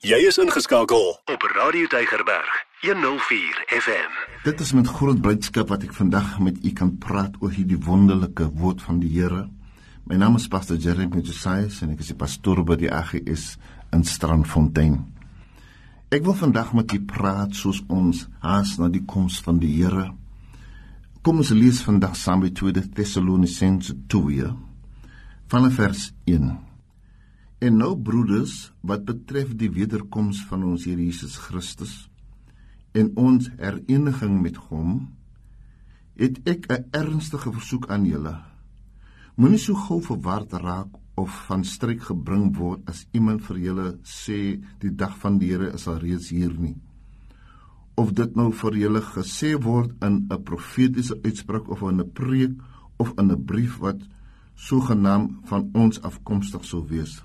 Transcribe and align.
Jy 0.00 0.16
is 0.24 0.38
ingeskakel 0.40 1.10
op 1.28 1.42
Radio 1.52 1.84
Deigerberg 1.92 2.52
104 2.80 3.58
FM. 3.68 4.14
Dit 4.46 4.60
is 4.64 4.70
met 4.72 4.88
groot 4.88 5.18
blydskap 5.20 5.68
wat 5.68 5.82
ek 5.84 5.92
vandag 5.92 6.38
met 6.40 6.56
u 6.64 6.70
kan 6.72 6.94
praat 6.96 7.34
oor 7.44 7.52
hierdie 7.52 7.76
wonderlike 7.84 8.46
woord 8.62 8.80
van 8.80 9.02
die 9.02 9.10
Here. 9.12 9.42
My 10.08 10.16
naam 10.16 10.38
is 10.38 10.46
Pastor 10.48 10.80
Jeremy 10.80 11.20
Josias 11.20 11.82
en 11.84 11.92
ek 11.92 12.00
is 12.00 12.14
die 12.14 12.16
pastoor 12.16 12.62
by 12.64 12.78
die 12.80 12.88
AGS 12.88 13.58
in 13.92 14.06
Strandfontein. 14.08 14.96
Ek 16.08 16.24
wil 16.24 16.38
vandag 16.46 16.72
met 16.80 16.96
u 16.96 17.02
praat 17.04 17.52
soos 17.60 17.82
ons 17.92 18.24
haas 18.40 18.78
na 18.80 18.88
die 18.88 19.04
koms 19.04 19.36
van 19.44 19.60
die 19.60 19.74
Here. 19.82 20.06
Kom 21.20 21.44
ons 21.44 21.52
lees 21.52 21.84
vandag 21.84 22.16
saam 22.16 22.40
by 22.48 22.54
2 22.56 22.88
Tessalonisense 22.96 24.00
2 24.08 24.48
vanaf 25.52 25.76
vers 25.76 26.08
1. 26.24 26.69
En 27.60 27.74
nou 27.76 27.92
broeders, 28.00 28.70
wat 28.80 29.02
betref 29.04 29.50
die 29.60 29.68
wederkoms 29.68 30.38
van 30.48 30.62
ons 30.64 30.86
Here 30.88 31.02
Jesus 31.04 31.36
Christus 31.36 32.06
en 32.96 33.10
ons 33.20 33.50
hereniging 33.60 34.38
met 34.40 34.56
Hom, 34.70 35.10
het 36.16 36.40
ek 36.48 36.66
'n 36.72 36.88
ernstige 36.96 37.52
versoek 37.52 37.90
aan 37.90 38.06
julle. 38.08 38.34
Moenie 39.36 39.58
so 39.58 39.74
gou 39.74 40.00
verward 40.00 40.52
raak 40.52 40.88
of 41.14 41.44
van 41.46 41.64
stryk 41.64 42.02
gebring 42.02 42.56
word 42.56 42.80
as 42.88 43.06
iemand 43.12 43.42
vir 43.42 43.58
julle 43.58 43.98
sê 44.04 44.60
die 44.80 44.94
dag 44.96 45.18
van 45.18 45.38
die 45.38 45.52
Here 45.52 45.72
is 45.74 45.86
al 45.86 45.98
reeds 45.98 46.30
hier 46.30 46.54
nie. 46.58 46.76
Of 47.94 48.12
dit 48.12 48.36
nou 48.36 48.52
vir 48.52 48.72
julle 48.72 49.00
gesê 49.00 49.62
word 49.62 49.90
in 50.02 50.26
'n 50.30 50.42
profetiese 50.42 51.20
uitspraak 51.24 51.68
of 51.68 51.82
in 51.82 52.00
'n 52.00 52.12
preek 52.12 52.56
of 52.96 53.12
in 53.18 53.30
'n 53.30 53.44
brief 53.44 53.78
wat 53.78 54.00
sogenaamd 54.54 55.30
van 55.44 55.70
ons 55.74 56.00
afkomstig 56.02 56.64
sou 56.64 56.86
wees. 56.88 57.22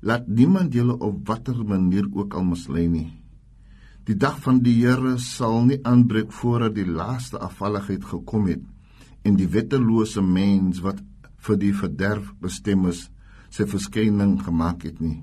Laat 0.00 0.28
niemand 0.28 0.72
julle 0.72 0.96
op 0.98 1.26
watter 1.28 1.58
manier 1.64 2.06
ook 2.12 2.34
al 2.34 2.44
mislei 2.48 2.86
nie. 2.88 3.08
Die 4.08 4.16
dag 4.16 4.38
van 4.40 4.62
die 4.64 4.78
Here 4.80 5.18
sal 5.20 5.60
nie 5.68 5.78
aanbreek 5.84 6.32
voordat 6.32 6.74
die 6.74 6.88
laaste 6.88 7.38
afvalligheid 7.38 8.04
gekom 8.08 8.46
het 8.48 8.62
en 9.28 9.36
die 9.36 9.48
wettelose 9.52 10.22
mens 10.24 10.80
wat 10.80 11.02
vir 11.44 11.58
die 11.60 11.72
verderf 11.76 12.30
bestem 12.40 12.86
is, 12.88 13.08
sy 13.52 13.66
verskyning 13.68 14.38
gemaak 14.40 14.86
het 14.88 15.02
nie. 15.04 15.20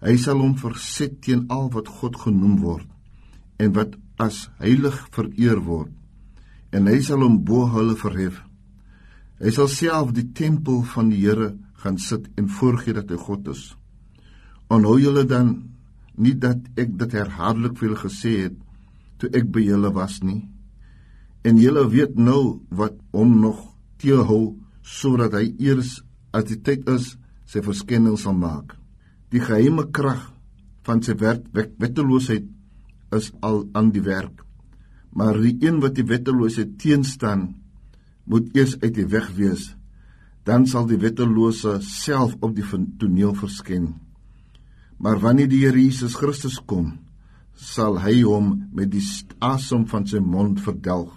Hy 0.00 0.16
sal 0.18 0.40
hom 0.40 0.56
verset 0.58 1.20
teen 1.22 1.44
al 1.52 1.68
wat 1.74 1.90
God 2.00 2.16
genoem 2.24 2.56
word 2.62 2.88
en 3.60 3.74
wat 3.76 3.98
as 4.22 4.46
heilig 4.62 4.96
vereer 5.12 5.60
word 5.62 5.92
en 6.72 6.88
hy 6.88 6.98
sal 7.04 7.20
hom 7.20 7.42
bo 7.44 7.66
hulle 7.74 7.94
verhef. 8.00 8.40
Hy 9.42 9.52
sal 9.52 9.68
self 9.68 10.16
die 10.16 10.30
tempel 10.32 10.80
van 10.94 11.12
die 11.12 11.20
Here 11.20 11.52
gaan 11.84 11.98
sit 12.00 12.30
en 12.38 12.48
voorgee 12.48 12.96
dat 12.96 13.10
hy 13.10 13.20
God 13.20 13.52
is. 13.52 13.64
Onhou 14.72 14.96
julle 15.00 15.24
dan 15.28 15.52
nie 16.16 16.34
dat 16.40 16.64
ek 16.80 16.94
dit 17.00 17.14
herhaaldelik 17.18 17.76
vir 17.76 17.88
julle 17.88 18.02
gesê 18.02 18.32
het 18.46 18.56
toe 19.20 19.28
ek 19.36 19.50
by 19.52 19.64
julle 19.66 19.90
was 19.94 20.20
nie. 20.24 20.40
En 21.44 21.58
julle 21.60 21.82
weet 21.92 22.16
nou 22.16 22.62
wat 22.70 22.96
hom 23.12 23.34
nog 23.42 23.60
teehou 24.00 24.56
sodat 24.82 25.36
hy 25.36 25.50
eers 25.62 25.98
as 26.32 26.48
die 26.48 26.60
tyd 26.64 26.88
is 26.90 27.16
sy 27.46 27.60
verskenning 27.64 28.16
sal 28.18 28.34
maak. 28.38 28.72
Die 29.32 29.42
geheime 29.42 29.84
krag 29.92 30.30
van 30.86 31.02
sy 31.04 31.14
werk 31.20 31.44
wetteloosheid 31.52 32.48
is 33.12 33.30
al 33.44 33.66
aan 33.76 33.92
die 33.92 34.04
werk. 34.04 34.40
Maar 35.12 35.36
die 35.36 35.58
een 35.60 35.82
wat 35.84 35.98
die 35.98 36.06
wetteloosheid 36.08 36.78
teenstaan, 36.80 37.50
moet 38.24 38.48
eers 38.56 38.78
uit 38.80 38.94
die 38.96 39.08
weg 39.12 39.28
wees. 39.36 39.74
Dan 40.48 40.64
sal 40.66 40.88
die 40.88 40.98
wettelose 40.98 41.78
self 41.84 42.34
op 42.40 42.56
die 42.56 42.64
toneel 42.98 43.34
verskyn. 43.36 43.92
Maar 45.02 45.18
wanneer 45.18 45.48
die 45.50 45.64
Here 45.64 45.80
Jesus 45.82 46.14
Christus 46.14 46.60
kom, 46.62 46.92
sal 47.58 47.96
hy 48.04 48.20
hom 48.22 48.52
met 48.70 48.92
die 48.92 49.02
asem 49.42 49.82
van 49.90 50.06
sy 50.06 50.20
mond 50.22 50.62
verdelg 50.62 51.10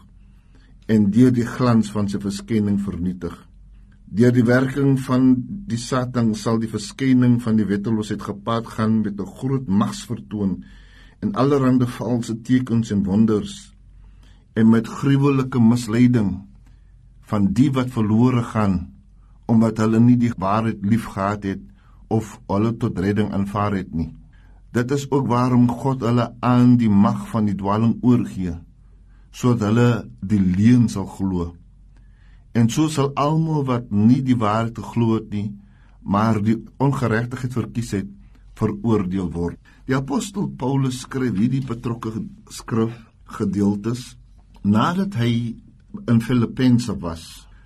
en 0.90 1.06
deur 1.14 1.32
die 1.34 1.46
glans 1.46 1.92
van 1.94 2.10
sy 2.10 2.18
verskyning 2.22 2.80
vernietig. 2.82 3.34
Deur 4.06 4.34
die 4.34 4.46
werking 4.46 4.98
van 5.06 5.32
die 5.70 5.80
Satan 5.82 6.34
sal 6.38 6.58
die 6.62 6.70
verskyning 6.70 7.38
van 7.42 7.58
die 7.58 7.66
wetteloosheid 7.70 8.26
gepaard 8.26 8.74
gaan 8.74 9.02
met 9.06 9.22
'n 9.22 9.36
groot 9.38 9.68
magsvertoon 9.68 10.64
en 11.22 11.36
allerlei 11.36 11.86
valse 11.86 12.42
tekens 12.42 12.92
en 12.92 13.04
wonders 13.04 13.76
en 14.54 14.70
met 14.70 14.88
gruwelike 14.88 15.60
misleiding 15.60 16.42
van 17.22 17.54
die 17.54 17.70
wat 17.72 17.90
verlore 17.90 18.44
gaan 18.44 18.94
omdat 19.46 19.78
hulle 19.78 20.00
nie 20.00 20.18
die 20.18 20.34
waarheid 20.38 20.86
liefgehad 20.86 21.44
het 21.44 21.62
of 22.16 22.38
hulle 22.52 22.72
tot 22.82 23.00
redding 23.00 23.32
aanvaar 23.36 23.76
het 23.80 23.92
nie. 23.94 24.12
Dit 24.76 24.92
is 24.92 25.06
ook 25.12 25.28
waarom 25.32 25.68
God 25.72 26.04
hulle 26.04 26.30
aan 26.44 26.76
die 26.80 26.92
mag 26.92 27.28
van 27.32 27.48
die 27.50 27.58
dwaaling 27.58 27.98
oorgee 28.04 28.56
sodat 29.36 29.68
hulle 29.68 29.88
die 30.24 30.40
leuen 30.40 30.88
sal 30.88 31.08
glo. 31.12 31.50
En 32.56 32.70
so 32.72 32.88
sal 32.88 33.10
almal 33.20 33.66
wat 33.68 33.90
nie 33.92 34.22
die 34.24 34.38
waarheid 34.40 34.78
geglo 34.80 35.18
het 35.18 35.28
nie, 35.34 35.50
maar 36.08 36.40
die 36.40 36.56
ongeregtigheid 36.80 37.58
verkies 37.58 37.92
het, 37.98 38.08
veroordeel 38.56 39.28
word. 39.34 39.60
Die 39.90 39.98
apostel 39.98 40.48
Paulus 40.56 41.02
skryf 41.04 41.36
hierdie 41.36 41.66
betrokke 41.68 42.14
skrif 42.48 42.96
gedeeltes 43.36 44.14
nadat 44.64 45.18
hy 45.20 45.34
in 46.08 46.22
Filippense 46.24 46.96
was 47.04 47.26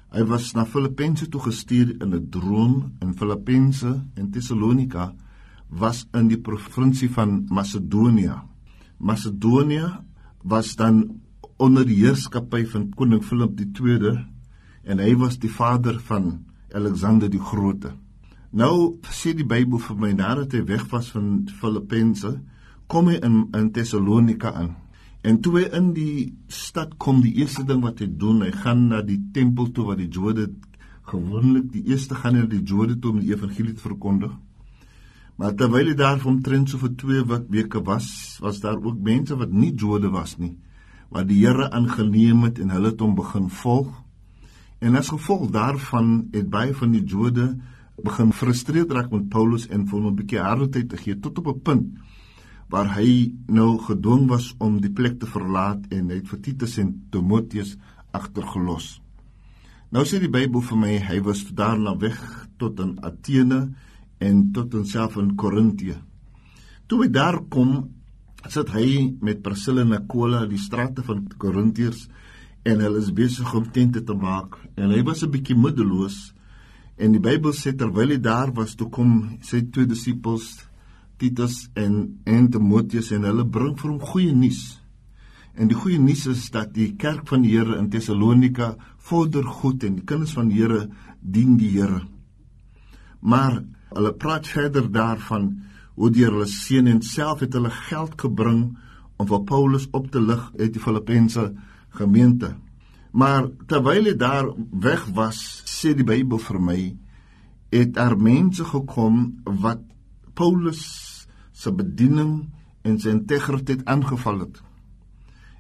Hy 0.10 0.24
was 0.26 0.56
na 0.58 0.64
Filippense 0.66 1.28
toe 1.30 1.42
gestuur 1.42 1.92
in 2.02 2.14
'n 2.16 2.30
droom 2.34 2.98
in 3.02 3.14
Filippense 3.14 3.92
en 4.16 4.32
Tessalonika 4.32 5.14
was 5.70 6.08
in 6.14 6.28
die 6.28 6.42
provinsie 6.42 7.10
van 7.10 7.46
Macedonië. 7.50 8.42
Macedonië 8.98 10.00
was 10.44 10.76
dan 10.76 11.22
onder 11.58 11.86
die 11.86 11.96
heerskappy 11.96 12.66
van 12.66 12.90
koning 12.90 13.24
Filip 13.24 13.60
II 13.60 14.26
en 14.84 15.00
hy 15.00 15.16
was 15.16 15.38
die 15.38 15.52
vader 15.52 16.00
van 16.00 16.46
Alexander 16.74 17.30
die 17.30 17.42
Grote. 17.42 17.94
Nou 18.52 18.98
sê 19.14 19.36
die 19.36 19.46
Bybel 19.46 19.78
vir 19.78 19.96
my 19.96 20.12
nadat 20.12 20.54
hy 20.54 20.64
weg 20.66 20.88
was 20.90 21.12
van 21.12 21.46
Filippense, 21.60 22.40
kom 22.88 23.08
hy 23.08 23.20
in 23.22 23.48
in 23.54 23.72
Tessalonika 23.72 24.54
aan. 24.54 24.76
En 25.22 25.42
toe 25.44 25.58
hy 25.58 25.66
in 25.76 25.92
die 25.96 26.30
stad 26.48 26.94
kom, 27.02 27.20
die 27.24 27.36
eerste 27.42 27.66
ding 27.68 27.82
wat 27.84 28.00
hy 28.00 28.08
doen, 28.08 28.44
hy 28.46 28.54
gaan 28.56 28.86
na 28.88 29.02
die 29.04 29.20
tempel 29.36 29.68
toe 29.76 29.90
waar 29.90 30.00
die 30.00 30.08
Jode 30.08 30.48
gewoonlik 31.10 31.72
die 31.74 31.84
eerste 31.92 32.16
gaan 32.16 32.38
na 32.38 32.46
die 32.48 32.62
Jode 32.64 32.96
toe 33.00 33.12
om 33.12 33.20
die 33.20 33.34
evangelie 33.34 33.76
te 33.76 33.84
verkondig. 33.84 34.32
Maar 35.40 35.56
terwyl 35.60 35.92
hy 35.92 35.96
daar 36.00 36.20
van 36.24 36.40
trend 36.44 36.72
so 36.72 36.80
vir 36.80 36.94
2 37.00 37.26
wat 37.28 37.50
weke 37.52 37.82
was, 37.84 38.08
was 38.44 38.62
daar 38.64 38.80
ook 38.80 39.00
mense 39.04 39.36
wat 39.40 39.52
nie 39.52 39.74
Jode 39.76 40.12
was 40.14 40.38
nie, 40.40 40.54
wat 41.12 41.28
die 41.28 41.42
Here 41.42 41.68
aangeneem 41.76 42.46
het 42.48 42.60
en 42.64 42.72
hulle 42.76 42.94
het 42.94 43.04
hom 43.04 43.18
begin 43.18 43.50
volg. 43.62 43.92
En 44.80 44.96
as 44.96 45.12
gevolg 45.12 45.50
daarvan 45.52 46.30
het 46.32 46.48
baie 46.52 46.72
van 46.76 46.96
die 46.96 47.04
Jode 47.04 47.58
begin 48.04 48.32
frustreerd 48.32 48.92
raak 48.96 49.12
met 49.12 49.28
Paulus 49.32 49.68
en 49.68 49.84
vir 49.88 50.00
hom 50.00 50.08
'n 50.14 50.16
bietjie 50.16 50.40
harde 50.40 50.70
tyd 50.70 50.90
te 50.90 50.98
gee 50.98 51.20
tot 51.20 51.40
op 51.40 51.48
'n 51.48 51.60
punt 51.60 51.88
waar 52.70 52.94
hy 52.96 53.34
nou 53.50 53.78
gedwing 53.82 54.28
was 54.30 54.52
om 54.62 54.78
die 54.82 54.94
plek 54.94 55.18
te 55.20 55.30
verlaat 55.30 55.90
en 55.90 56.12
hy 56.12 56.20
het 56.22 56.30
vir 56.30 56.42
Titus 56.46 56.78
en 56.82 56.94
Timoteus 57.12 57.76
agtergelos. 58.14 59.00
Nou 59.90 60.06
sê 60.06 60.20
die 60.22 60.30
Bybel 60.30 60.62
vir 60.62 60.78
my 60.78 60.98
hy 61.02 61.18
was 61.26 61.42
daarna 61.50 61.96
weg 61.98 62.20
tot 62.62 62.80
in 62.84 62.98
Athene 63.02 63.72
en 64.22 64.44
tot 64.54 64.76
in 64.78 64.86
self 64.86 65.18
in 65.18 65.34
Korintië. 65.40 65.98
Toe 66.90 67.04
hy 67.04 67.10
daar 67.14 67.40
kom, 67.50 67.90
sit 68.50 68.70
hy 68.76 69.16
met 69.26 69.42
Priscilla 69.46 69.82
en 69.82 69.98
Aquila 69.98 70.46
die 70.50 70.62
strate 70.62 71.02
van 71.06 71.26
Korintiërs 71.42 72.06
en 72.70 72.84
hulle 72.84 73.02
is 73.02 73.10
besig 73.16 73.50
om 73.56 73.66
tente 73.74 74.04
te 74.06 74.14
maak 74.14 74.60
en 74.78 74.94
hy 74.94 75.02
was 75.04 75.24
'n 75.24 75.32
bietjie 75.32 75.58
moedeloos 75.58 76.34
en 76.98 77.12
die 77.12 77.20
Bybel 77.20 77.52
sê 77.52 77.74
terwyl 77.74 78.12
hy 78.12 78.20
daar 78.22 78.54
was 78.54 78.76
toe 78.76 78.90
kom 78.90 79.40
sy 79.42 79.62
twee 79.72 79.88
disippels 79.88 80.69
Titus 81.20 81.68
en 81.78 82.22
en 82.26 82.50
Timoteus 82.52 83.12
en 83.16 83.28
hulle 83.28 83.46
bring 83.46 83.76
vir 83.80 83.92
hom 83.92 84.00
goeie 84.12 84.36
nuus. 84.36 84.80
En 85.60 85.68
die 85.68 85.78
goeie 85.78 86.00
nuus 86.00 86.26
is 86.32 86.46
dat 86.54 86.72
die 86.76 86.94
kerk 87.00 87.28
van 87.28 87.44
die 87.44 87.52
Here 87.58 87.78
in 87.78 87.90
Tessalonika 87.92 88.76
vorder 89.10 89.44
goed 89.44 89.84
en 89.84 90.00
die 90.00 90.06
kinders 90.08 90.36
van 90.38 90.52
die 90.52 90.62
Here 90.62 90.86
dien 91.20 91.58
die 91.60 91.74
Here. 91.74 92.06
Maar 93.20 93.60
hulle 93.96 94.14
praat 94.16 94.48
verder 94.48 94.88
daarvan 94.92 95.52
hoe 96.00 96.12
die 96.16 96.24
hulle 96.24 96.48
seun 96.48 96.88
en 96.88 97.02
self 97.04 97.44
het 97.44 97.58
hulle 97.58 97.72
geld 97.90 98.16
gebring 98.22 98.64
om 99.20 99.28
vir 99.28 99.44
Paulus 99.44 99.90
op 99.92 100.08
te 100.14 100.22
lig 100.24 100.46
uit 100.56 100.72
die 100.72 100.84
Filippense 100.84 101.50
gemeente. 102.00 102.54
Maar 103.12 103.50
terwyl 103.68 104.08
hy 104.08 104.16
daar 104.16 104.48
weg 104.72 105.08
was, 105.18 105.42
sê 105.68 105.96
die 105.98 106.08
Bybel 106.08 106.40
vir 106.40 106.60
my, 106.64 106.80
het 107.74 107.96
daar 107.98 108.16
mense 108.16 108.64
gekom 108.64 109.42
wat 109.44 109.82
Paulus 110.38 111.09
se 111.60 111.72
bediening 111.76 112.34
en 112.88 113.00
sy 113.00 113.12
integriteit 113.12 113.84
aangeval 113.92 114.46
het. 114.46 114.62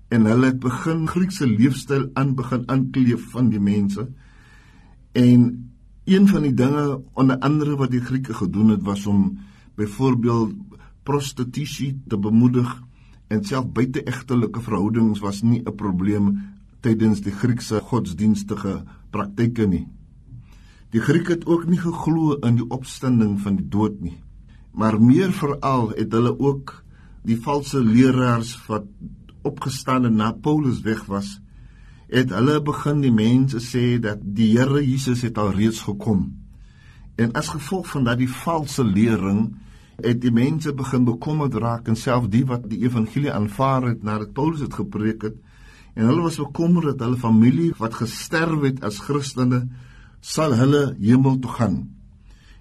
En 0.10 0.25
hulle 0.25 0.54
het 0.54 0.60
begin 0.63 1.07
Griekse 1.12 1.48
leefstyl 1.48 2.07
aan 2.18 2.36
begin 2.38 2.63
aankleef 2.72 3.30
van 3.34 3.51
die 3.51 3.62
mense. 3.62 4.07
En 5.12 5.42
een 6.10 6.28
van 6.28 6.48
die 6.48 6.54
dinge 6.54 7.01
onder 7.13 7.38
andere 7.46 7.75
wat 7.78 7.92
die 7.92 8.01
Grieke 8.01 8.34
gedoen 8.34 8.72
het 8.74 8.86
was 8.88 9.06
om 9.06 9.38
byvoorbeeld 9.75 10.56
prostitusie 11.04 11.92
te 12.07 12.18
bemoedig 12.18 12.72
en 13.28 13.44
self 13.45 13.68
buiteegtelike 13.74 14.62
verhoudings 14.62 15.19
was 15.19 15.42
nie 15.42 15.62
'n 15.62 15.75
probleem 15.75 16.40
tydens 16.81 17.22
die 17.22 17.31
Griekse 17.31 17.81
godsdienstige 17.81 18.84
praktyke 19.10 19.68
nie. 19.68 19.88
Die 20.90 21.02
Grieke 21.02 21.31
het 21.31 21.45
ook 21.45 21.68
nie 21.68 21.78
geglo 21.80 22.34
in 22.34 22.56
die 22.56 22.69
opstanding 22.69 23.40
van 23.42 23.56
die 23.56 23.68
dood 23.68 24.02
nie. 24.02 24.18
Maar 24.71 25.01
meer 25.01 25.31
veral 25.33 25.92
het 25.98 26.12
hulle 26.12 26.33
ook 26.39 26.74
die 27.27 27.38
valse 27.42 27.81
leraars 27.83 28.56
wat 28.68 28.86
opgestaan 29.42 30.06
en 30.06 30.16
na 30.16 30.31
Paulus 30.31 30.81
weg 30.81 31.06
was, 31.06 31.39
het 32.10 32.31
hulle 32.33 32.57
begin 32.66 33.01
die 33.04 33.13
mense 33.13 33.62
sê 33.62 34.00
dat 34.01 34.21
die 34.21 34.51
Here 34.57 34.81
Jesus 34.81 35.21
het 35.21 35.38
al 35.38 35.51
reeds 35.54 35.81
gekom. 35.86 36.30
En 37.19 37.33
as 37.38 37.51
gevolg 37.54 37.89
van 37.92 38.07
daardie 38.07 38.30
valse 38.30 38.83
lering 38.83 39.51
het 40.00 40.21
die 40.24 40.31
mense 40.33 40.74
begin 40.74 41.06
bekommerd 41.06 41.57
raak 41.60 41.89
en 41.92 41.98
self 42.00 42.30
die 42.31 42.45
wat 42.48 42.66
die 42.71 42.81
evangelie 42.86 43.31
aanvaar 43.33 43.92
het 43.92 44.04
nadat 44.04 44.33
Paulus 44.33 44.63
dit 44.63 44.74
gepreek 44.74 45.27
het 45.27 45.38
en 46.00 46.07
hulle 46.07 46.24
was 46.24 46.39
bekommerd 46.39 46.94
dat 46.94 47.07
hulle 47.07 47.19
familie 47.19 47.74
wat 47.77 47.98
gesterf 48.00 48.63
het 48.63 48.83
as 48.88 49.01
Christene 49.04 49.66
sal 50.21 50.56
hulle 50.56 50.94
hemel 51.00 51.39
toe 51.44 51.51
gaan. 51.57 51.77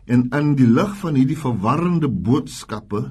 En 0.08 0.28
in 0.32 0.55
die 0.56 0.66
lig 0.66 0.93
van 1.02 1.19
hierdie 1.20 1.37
verwarrende 1.37 2.08
boodskappe 2.08 3.02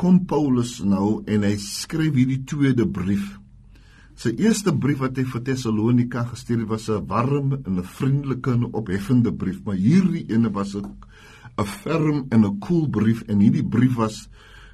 kom 0.00 0.22
Paulus 0.26 0.78
nou 0.82 1.22
en 1.30 1.44
hy 1.44 1.54
skryf 1.60 2.16
hierdie 2.16 2.42
tweede 2.48 2.86
brief. 2.88 3.34
Sy 4.16 4.32
eerste 4.40 4.72
brief 4.72 5.02
wat 5.02 5.18
hy 5.18 5.24
vir 5.26 5.42
Tessalonika 5.44 6.22
gestuur 6.30 6.62
het 6.62 6.70
was 6.70 6.88
'n 6.88 7.06
warm 7.06 7.52
en 7.52 7.78
'n 7.78 7.82
vriendelike 7.82 8.52
en 8.52 8.72
opheffende 8.72 9.32
brief, 9.32 9.60
maar 9.64 9.76
hierdie 9.76 10.24
ene 10.30 10.50
was 10.50 10.74
'n 10.74 10.86
'n 11.58 11.66
ferm 11.66 12.26
en 12.30 12.44
'n 12.44 12.58
koel 12.58 12.88
brief 12.88 13.22
en 13.28 13.40
hierdie 13.40 13.68
brief 13.68 13.96
was 13.96 14.28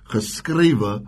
geskrywe 0.04 1.02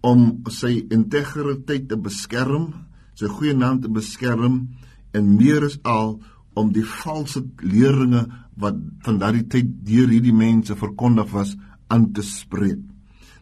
om 0.00 0.42
sy 0.48 0.86
integriteit 0.90 1.88
te 1.88 1.96
beskerm, 1.96 2.74
sy 3.14 3.26
goeie 3.26 3.54
naam 3.54 3.80
te 3.80 3.88
beskerm 3.88 4.68
en 5.12 5.36
meer 5.36 5.64
as 5.64 5.78
al 5.82 6.20
om 6.54 6.72
die 6.72 6.84
valse 6.84 7.42
leringe 7.62 8.26
wat 8.58 8.78
van 9.06 9.18
daardie 9.20 9.46
tyd 9.50 9.70
deur 9.86 10.10
hierdie 10.10 10.34
mense 10.34 10.74
verkondig 10.76 11.30
was 11.32 11.54
aan 11.88 12.10
te 12.12 12.24
spreek. 12.26 12.80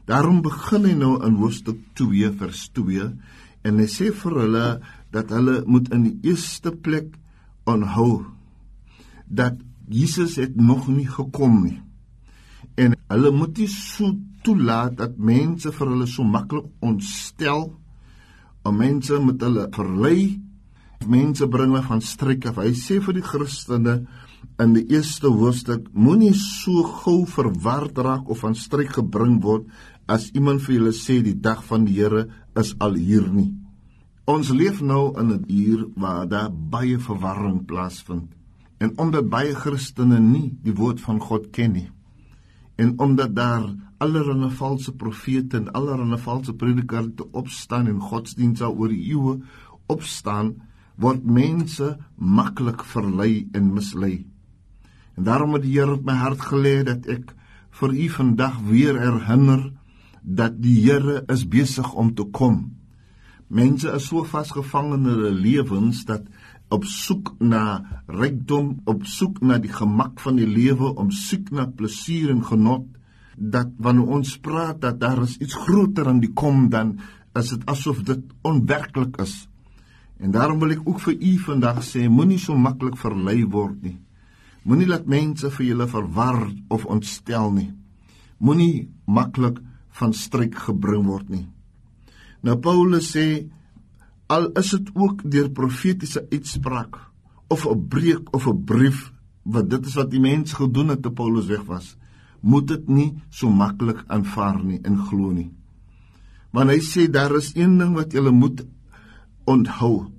Daarom 0.07 0.43
begin 0.45 0.87
hy 0.87 0.95
nou 0.95 1.17
in 1.27 1.39
hoofstuk 1.41 1.81
2 1.99 2.31
vers 2.39 2.67
2 2.77 3.09
en 3.67 3.81
hy 3.83 3.89
sê 3.91 4.13
vir 4.15 4.37
hulle 4.43 4.67
dat 5.15 5.33
hulle 5.35 5.63
moet 5.67 5.89
in 5.95 6.05
die 6.07 6.31
eerste 6.31 6.71
plek 6.71 7.17
onthou 7.67 8.27
dat 9.27 9.59
Jesus 9.91 10.37
het 10.39 10.55
nog 10.59 10.87
nie 10.91 11.09
gekom 11.11 11.63
nie. 11.65 11.81
En 12.79 12.95
hulle 13.11 13.33
moet 13.35 13.59
nie 13.59 13.71
so 13.73 14.13
toelaat 14.47 14.95
dat 15.01 15.19
mense 15.19 15.73
vir 15.75 15.91
hulle 15.91 16.07
so 16.11 16.27
maklik 16.27 16.69
ontstel 16.85 17.73
om 18.67 18.79
mense 18.79 19.19
met 19.23 19.43
hulle 19.43 19.67
verlei 19.75 20.21
mense 21.07 21.47
bring 21.51 21.73
hulle 21.73 21.85
van 21.87 22.03
stryk 22.03 22.47
af. 22.51 22.61
Hy 22.63 22.73
sê 22.79 23.01
vir 23.03 23.19
die 23.19 23.27
Christene 23.27 23.97
in 24.63 24.75
die 24.77 24.85
eerste 24.95 25.31
hoofstuk 25.33 25.89
moenie 25.93 26.35
so 26.35 26.83
gou 27.03 27.25
verward 27.27 27.99
raak 27.99 28.31
of 28.31 28.45
van 28.45 28.55
stryk 28.55 28.97
gebring 28.99 29.41
word 29.45 29.67
as 30.09 30.31
iemand 30.35 30.63
vir 30.65 30.79
julle 30.79 30.95
sê 30.97 31.21
die 31.23 31.37
dag 31.49 31.65
van 31.67 31.85
die 31.85 31.99
Here 31.99 32.27
is 32.57 32.75
al 32.79 32.95
hier 32.95 33.27
nie. 33.29 33.53
Ons 34.27 34.51
leef 34.51 34.81
nou 34.83 35.15
in 35.21 35.33
'n 35.33 35.45
uur 35.49 35.87
waar 35.97 36.29
daar 36.29 36.51
baie 36.51 36.99
verwarring 36.99 37.67
plaasvind. 37.67 38.29
En 38.79 38.99
omdat 38.99 39.29
baie 39.29 39.55
Christene 39.55 40.21
nie 40.21 40.59
die 40.63 40.75
woord 40.75 41.01
van 41.01 41.21
God 41.21 41.51
ken 41.51 41.73
nie 41.73 41.91
en 42.77 42.99
omdat 42.99 43.37
daar 43.37 43.75
allerlei 43.99 44.51
valse 44.51 44.93
profete 44.95 45.57
en 45.57 45.73
allerlei 45.73 46.21
valse 46.21 46.55
predikante 46.55 47.31
opstaan 47.33 47.87
en 47.87 48.01
godsdienste 48.01 48.69
oor 48.69 48.93
die 48.93 49.13
eeue 49.13 49.39
opstaan, 49.87 50.55
word 51.01 51.25
mense 51.25 51.97
maklik 52.17 52.85
verlei 52.85 53.47
en 53.53 53.73
mislei. 53.73 54.27
En 55.17 55.25
daarom 55.25 55.57
het 55.57 55.65
die 55.65 55.75
Here 55.79 55.97
op 55.97 56.05
my 56.05 56.17
hart 56.21 56.43
gelê 56.53 56.83
dat 56.85 57.07
ek 57.09 57.33
vir 57.81 57.93
u 57.93 58.09
vandag 58.09 58.61
weer 58.69 58.99
herinner 59.01 59.73
dat 60.23 60.61
die 60.61 60.79
Here 60.85 61.23
is 61.33 61.47
besig 61.49 61.93
om 61.95 62.15
te 62.15 62.25
kom. 62.25 62.77
Mense 63.49 63.93
is 63.95 64.09
so 64.11 64.25
vasgevang 64.27 64.93
in 64.97 65.09
hulle 65.09 65.31
lewens 65.31 66.05
dat 66.05 66.27
op 66.69 66.85
soek 66.85 67.37
na 67.39 68.03
rykdom, 68.11 68.81
op 68.91 69.05
soek 69.07 69.39
na 69.41 69.59
die 69.63 69.71
gemak 69.71 70.19
van 70.21 70.41
die 70.41 70.49
lewe, 70.49 70.91
om 70.99 71.13
soek 71.15 71.53
na 71.55 71.69
plesier 71.71 72.33
en 72.35 72.43
genot, 72.45 72.89
dat 73.37 73.71
wanneer 73.79 74.17
ons 74.19 74.33
praat 74.43 74.81
dat 74.83 74.99
daar 75.01 75.23
is 75.23 75.37
iets 75.39 75.55
groter 75.67 76.09
aan 76.09 76.23
die 76.25 76.33
kom 76.33 76.69
dan 76.73 76.97
is 77.37 77.53
dit 77.53 77.67
asof 77.69 78.01
dit 78.09 78.23
onwerklik 78.49 79.21
is. 79.21 79.45
En 80.19 80.33
daarom 80.33 80.59
wil 80.59 80.73
ek 80.73 80.87
ook 80.89 81.01
vir 81.05 81.19
u 81.21 81.33
vandag 81.45 81.83
sê, 81.85 82.07
moenie 82.09 82.41
so 82.41 82.57
maklik 82.57 82.97
verlei 82.97 83.43
word 83.45 83.83
nie. 83.85 83.99
Moenie 84.67 84.89
laat 84.91 85.07
mense 85.07 85.51
vir 85.55 85.67
julle 85.69 85.87
verwar 85.87 86.41
of 86.75 86.87
ontstel 86.91 87.53
nie. 87.55 87.69
Moenie 88.43 88.89
maklik 89.07 89.61
van 89.99 90.13
stryk 90.13 90.57
gebring 90.67 91.07
word 91.07 91.29
nie. 91.31 91.47
Nou 92.43 92.59
Paulus 92.59 93.13
sê 93.15 93.47
al 94.27 94.51
is 94.59 94.73
dit 94.75 94.91
ook 94.95 95.23
deur 95.31 95.53
profetiese 95.55 96.27
uitspraak 96.33 96.99
of 97.49 97.67
'n 97.67 97.89
breek 97.89 98.35
of 98.35 98.47
'n 98.47 98.65
brief 98.65 99.13
wat 99.45 99.71
dit 99.71 99.87
is 99.87 99.95
wat 99.95 100.11
die 100.11 100.21
mens 100.21 100.53
gedoen 100.53 100.89
het 100.89 101.03
toe 101.03 101.13
Paulus 101.13 101.47
weg 101.47 101.63
was, 101.65 101.97
moet 102.41 102.67
dit 102.67 102.89
nie 102.89 103.15
so 103.31 103.51
maklik 103.51 104.05
aanvaar 104.09 104.65
nie 104.65 104.81
en 104.83 104.99
glo 104.99 105.31
nie. 105.33 105.51
Want 106.51 106.71
hy 106.71 106.81
sê 106.81 107.07
daar 107.11 107.37
is 107.37 107.55
een 107.55 107.79
ding 107.79 107.95
wat 107.95 108.13
jy 108.13 108.31
moet 108.31 108.67
onthou 109.45 110.11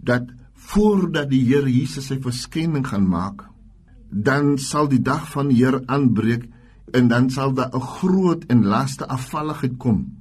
dat 0.00 0.32
voordat 0.54 1.28
die 1.30 1.44
Here 1.44 1.70
Jesus 1.70 2.06
sy 2.06 2.18
verskyning 2.22 2.86
gaan 2.86 3.08
maak, 3.08 3.49
dan 4.10 4.58
sal 4.58 4.88
die 4.90 5.02
dag 5.02 5.28
van 5.30 5.48
die 5.48 5.62
Here 5.62 5.82
aanbreek 5.86 6.48
en 6.92 7.08
dan 7.08 7.30
sal 7.30 7.54
daar 7.54 7.70
'n 7.74 7.80
groot 7.80 8.44
en 8.48 8.64
laaste 8.64 9.06
afvalligheid 9.06 9.78
kom 9.78 10.20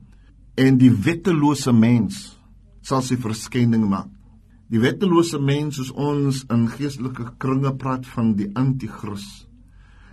en 0.56 0.78
die 0.78 0.92
wettelose 0.92 1.72
mens 1.74 2.40
sal 2.82 3.02
sy 3.02 3.18
verskyning 3.18 3.88
maak. 3.90 4.10
Die 4.70 4.80
wettelose 4.80 5.40
mens 5.42 5.80
is 5.82 5.92
ons 5.92 6.44
in 6.54 6.68
geestelike 6.70 7.34
kringe 7.42 7.72
praat 7.76 8.06
van 8.06 8.36
die 8.38 8.50
anti-kris. 8.54 9.48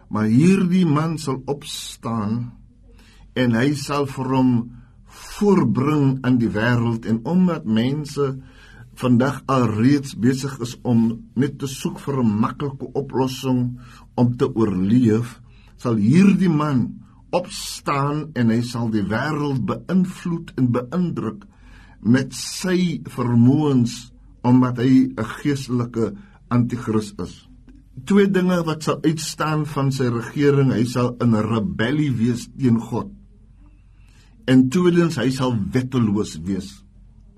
Maar 0.09 0.25
hierdie 0.25 0.87
man 0.87 1.19
sal 1.19 1.43
opstaan 1.45 2.53
en 3.35 3.57
hy 3.59 3.75
sal 3.75 4.07
vir 4.07 4.33
hom 4.33 4.53
voorbring 5.37 6.25
aan 6.25 6.39
die 6.39 6.49
wêreld 6.53 7.05
en 7.11 7.21
omdat 7.25 7.67
mense 7.69 8.37
vandag 8.97 9.43
al 9.53 9.67
reeds 9.77 10.15
besig 10.19 10.55
is 10.65 10.75
om 10.83 11.09
net 11.37 11.59
te 11.61 11.69
soek 11.69 11.99
vir 12.01 12.21
'n 12.23 12.39
maklike 12.41 12.87
oplossing 12.95 13.79
om 14.15 14.37
te 14.37 14.49
oorleef, 14.49 15.41
sal 15.77 15.97
hierdie 15.97 16.49
man 16.49 17.03
opstaan 17.31 18.31
en 18.35 18.51
hy 18.51 18.63
sal 18.63 18.89
die 18.91 19.05
wêreld 19.05 19.67
beïnvloed 19.67 20.53
en 20.57 20.73
beïndruk 20.73 21.45
met 22.01 22.33
sy 22.35 23.03
vermoëns 23.05 24.13
omdat 24.43 24.79
hy 24.79 25.13
'n 25.17 25.25
geestelike 25.43 26.15
anti-kris 26.49 27.13
is. 27.19 27.49
Twee 28.05 28.31
dinge 28.31 28.65
wat 28.65 28.83
sal 28.83 28.99
uitstaan 29.03 29.67
van 29.67 29.93
sy 29.93 30.05
regering, 30.05 30.73
hy 30.73 30.85
sal 30.85 31.17
in 31.21 31.35
rebellie 31.35 32.13
wees 32.13 32.49
teen 32.59 32.81
God 32.81 33.11
en 34.47 34.69
tweedens 34.71 35.19
hy 35.19 35.31
sal 35.35 35.57
wetteloos 35.75 36.37
wees. 36.47 36.86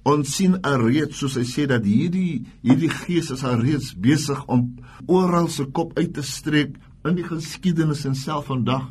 Ons 0.06 0.30
sien 0.36 0.54
alreeds 0.66 1.18
soos 1.18 1.36
hy 1.38 1.44
sê 1.48 1.66
dat 1.70 1.86
hierdie 1.86 2.44
hierdie 2.62 2.92
gees 2.92 3.32
is 3.34 3.42
alreeds 3.46 3.94
besig 3.98 4.38
om 4.46 4.68
oral 5.06 5.48
se 5.50 5.66
kop 5.74 5.96
uit 5.98 6.12
te 6.14 6.22
streek 6.22 6.76
in 7.08 7.18
die 7.18 7.26
geskiedenis 7.26 8.04
en 8.08 8.16
self 8.18 8.48
vandag 8.52 8.86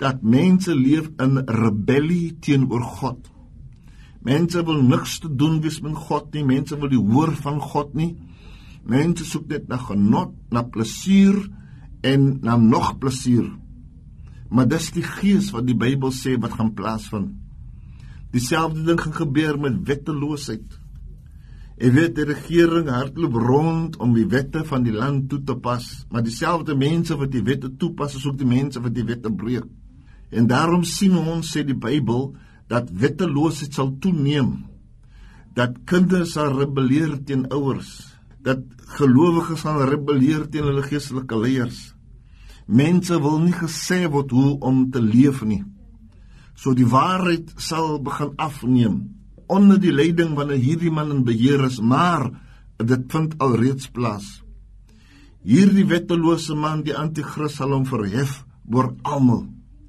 dat 0.00 0.24
mense 0.26 0.74
leef 0.74 1.10
in 1.22 1.38
rebellie 1.46 2.34
teenoor 2.42 2.82
God. 2.98 3.20
Mense 4.24 4.62
wil 4.66 4.80
niks 4.82 5.18
te 5.22 5.28
doen 5.28 5.60
wees 5.62 5.78
met 5.84 5.96
God 6.08 6.32
nie, 6.34 6.44
mense 6.48 6.76
wil 6.80 6.90
die 6.90 7.00
hoor 7.00 7.34
van 7.44 7.60
God 7.62 7.94
nie. 7.94 8.14
Mense 8.84 9.24
soek 9.28 9.46
net 9.52 9.68
na 9.68 9.78
genot, 9.80 10.34
na 10.50 10.64
plesier 10.64 11.36
en 12.04 12.40
na 12.44 12.56
nog 12.60 12.96
plesier. 13.00 13.46
Maar 14.50 14.68
dis 14.68 14.90
die 14.96 15.04
gees 15.04 15.52
wat 15.54 15.68
die 15.68 15.78
Bybel 15.78 16.12
sê 16.12 16.34
wat 16.40 16.56
gaan 16.58 16.74
plaasvind. 16.76 17.32
Dieselfde 18.34 18.82
ding 18.82 18.98
gaan 19.00 19.14
gebeur 19.14 19.58
met 19.60 19.78
wetteloosheid. 19.86 20.80
En 21.78 21.94
weet 21.94 22.14
die 22.18 22.26
regering 22.28 22.90
hardloop 22.90 23.38
rond 23.42 23.96
om 24.02 24.14
die 24.14 24.26
wette 24.30 24.64
van 24.66 24.84
die 24.86 24.94
land 24.94 25.28
toe 25.30 25.40
te 25.46 25.56
pas, 25.58 25.86
maar 26.10 26.22
dieselfde 26.22 26.76
mense 26.78 27.16
wat 27.18 27.32
die 27.32 27.42
wette 27.46 27.70
toepas, 27.78 28.14
is 28.18 28.26
ook 28.26 28.38
die 28.38 28.50
mense 28.50 28.82
wat 28.82 28.94
die 28.94 29.06
wette 29.06 29.30
breek. 29.30 29.66
En 30.34 30.46
daarom 30.50 30.84
sien 30.86 31.16
ons 31.18 31.50
sê 31.50 31.64
die 31.66 31.78
Bybel 31.78 32.32
dat 32.70 32.90
wetteloosheid 32.90 33.74
sal 33.74 33.94
toeneem. 34.02 34.52
Dat 35.54 35.82
kinders 35.86 36.34
sal 36.34 36.54
rebelleer 36.58 37.20
teen 37.26 37.46
ouers, 37.54 37.90
dat 38.42 38.62
gelowiges 38.98 39.62
sal 39.62 39.84
rebelleer 39.90 40.48
teen 40.50 40.66
hulle 40.66 40.82
geestelike 40.86 41.38
leiers 41.38 41.94
Mense 42.66 43.18
wil 43.20 43.42
nie 43.42 43.52
gesê 43.52 44.06
word 44.08 44.30
hoe 44.32 44.54
om 44.64 44.86
te 44.90 45.00
leef 45.02 45.42
nie. 45.44 45.60
So 46.54 46.74
die 46.74 46.86
waarheid 46.88 47.52
sal 47.58 47.98
begin 48.02 48.32
afneem 48.36 49.02
onder 49.46 49.76
die 49.80 49.92
leiding 49.92 50.32
wanneer 50.38 50.62
hierdie 50.62 50.92
man 50.92 51.10
in 51.12 51.24
beheer 51.24 51.66
is, 51.66 51.80
maar 51.80 52.30
dit 52.80 53.04
vind 53.12 53.36
alreeds 53.44 53.90
plaas. 53.92 54.40
Hierdie 55.44 55.84
wettelose 55.84 56.56
man, 56.56 56.82
die 56.86 56.96
anti-kris 56.96 57.58
sal 57.58 57.74
hom 57.76 57.84
verhef 57.84 58.40
oor 58.72 58.94
almal 59.04 59.44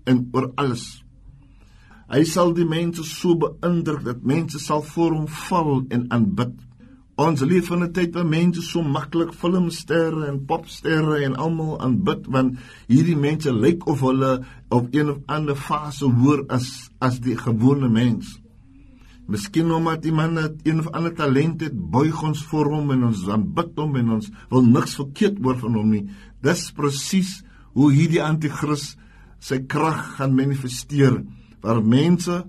en 0.05 0.25
oor 0.35 0.49
alles. 0.59 0.83
Hy 2.11 2.21
sal 2.27 2.51
die 2.53 2.67
mense 2.67 3.05
so 3.07 3.37
beïndruk 3.39 4.03
dat 4.05 4.25
mense 4.27 4.59
sal 4.61 4.83
voor 4.85 5.15
hom 5.15 5.29
val 5.47 5.85
en 5.89 6.05
aanbid. 6.13 6.53
Ons 7.15 7.39
leef 7.47 7.69
in 7.71 7.83
'n 7.83 7.93
tyd 7.95 8.11
waar 8.13 8.27
mense 8.27 8.61
so 8.61 8.81
maklik 8.83 9.31
filmsterre 9.33 10.27
en 10.27 10.45
popsterre 10.45 11.23
en 11.23 11.35
almal 11.35 11.79
aanbid 11.79 12.27
want 12.27 12.57
hierdie 12.91 13.15
mense 13.15 13.51
lyk 13.53 13.87
of 13.87 14.01
hulle 14.03 14.43
op 14.69 14.89
een 14.91 15.09
of 15.09 15.21
ander 15.25 15.55
fase 15.55 16.05
hoor 16.05 16.43
as 16.49 16.91
as 16.99 17.19
die 17.19 17.37
gewone 17.37 17.87
mens. 17.89 18.41
Miskien 19.27 19.71
omdat 19.71 20.03
die 20.03 20.11
man 20.11 20.35
het 20.35 20.59
een 20.67 20.79
of 20.79 20.91
ander 20.91 21.15
talent 21.15 21.61
het, 21.61 21.71
buig 21.73 22.21
ons 22.23 22.43
voor 22.43 22.73
hom 22.73 22.91
en 22.91 23.03
ons 23.03 23.29
aanbid 23.29 23.71
hom 23.77 23.95
en 23.95 24.09
ons 24.09 24.29
wil 24.49 24.65
niks 24.67 24.99
verkeerd 24.99 25.39
hoor 25.39 25.57
van 25.57 25.73
hom 25.73 25.89
nie. 25.89 26.09
Dis 26.43 26.71
presies 26.71 27.43
hoe 27.73 27.93
hierdie 27.93 28.23
anti-kris 28.23 28.97
sy 29.39 29.63
krag 29.63 30.17
gaan 30.19 30.35
manifesteer 30.35 31.23
waar 31.61 31.81
mense 31.81 32.43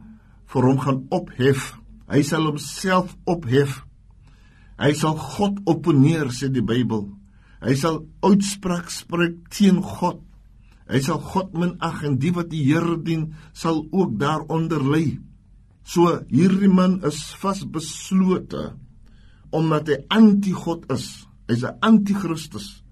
vir 0.47 0.63
hom 0.63 0.79
gaan 0.79 1.05
ophef. 1.11 1.77
Hy 2.11 2.23
sal 2.23 2.51
homself 2.51 3.15
ophef 3.25 3.87
Hy 4.77 4.93
sal 4.93 5.17
God 5.17 5.63
opponeer 5.69 6.29
sê 6.35 6.51
die 6.53 6.65
Bybel. 6.65 7.07
Hy 7.65 7.75
sal 7.81 8.03
uitspraak 8.25 8.91
spreek 8.93 9.47
teen 9.53 9.81
God. 9.81 10.21
Hy 10.87 11.01
sal 11.03 11.19
God 11.25 11.55
minag 11.57 12.03
en 12.07 12.19
die 12.21 12.33
wat 12.37 12.53
die 12.53 12.63
Here 12.67 12.99
dien 13.03 13.33
sal 13.57 13.87
ook 13.91 14.19
daaronder 14.21 14.85
lê. 14.85 15.19
So 15.87 16.21
hierdie 16.31 16.71
man 16.71 17.01
is 17.07 17.23
vasbeslote 17.41 18.75
omdat 19.55 19.89
hy 19.89 19.97
anti-God 20.13 20.91
is. 20.93 21.25
Hy's 21.49 21.63
'n 21.65 21.79
anti-Christus. 21.81 22.83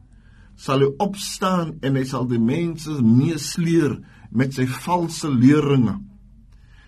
Sal 0.57 0.81
hy 0.81 0.91
opstaan 0.99 1.79
en 1.83 1.97
hy 1.97 2.05
sal 2.05 2.25
die 2.27 2.39
mense 2.39 2.91
meesleer 3.03 4.01
met 4.31 4.55
sy 4.55 4.67
valse 4.67 5.29
leringe. 5.29 5.99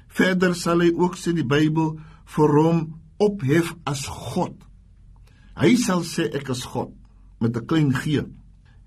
Verder 0.09 0.55
sal 0.55 0.81
hy 0.81 0.91
ook 0.95 1.19
sê 1.19 1.35
die 1.35 1.45
Bybel 1.45 1.99
vir 2.25 2.51
hom 2.63 2.79
ophef 3.19 3.75
as 3.85 4.07
God. 4.07 4.66
Hy 5.57 5.73
sal 5.81 6.03
sê 6.05 6.27
ek 6.37 6.51
is 6.53 6.67
God 6.69 6.93
met 7.41 7.57
'n 7.57 7.67
klein 7.67 7.93
g. 7.93 8.25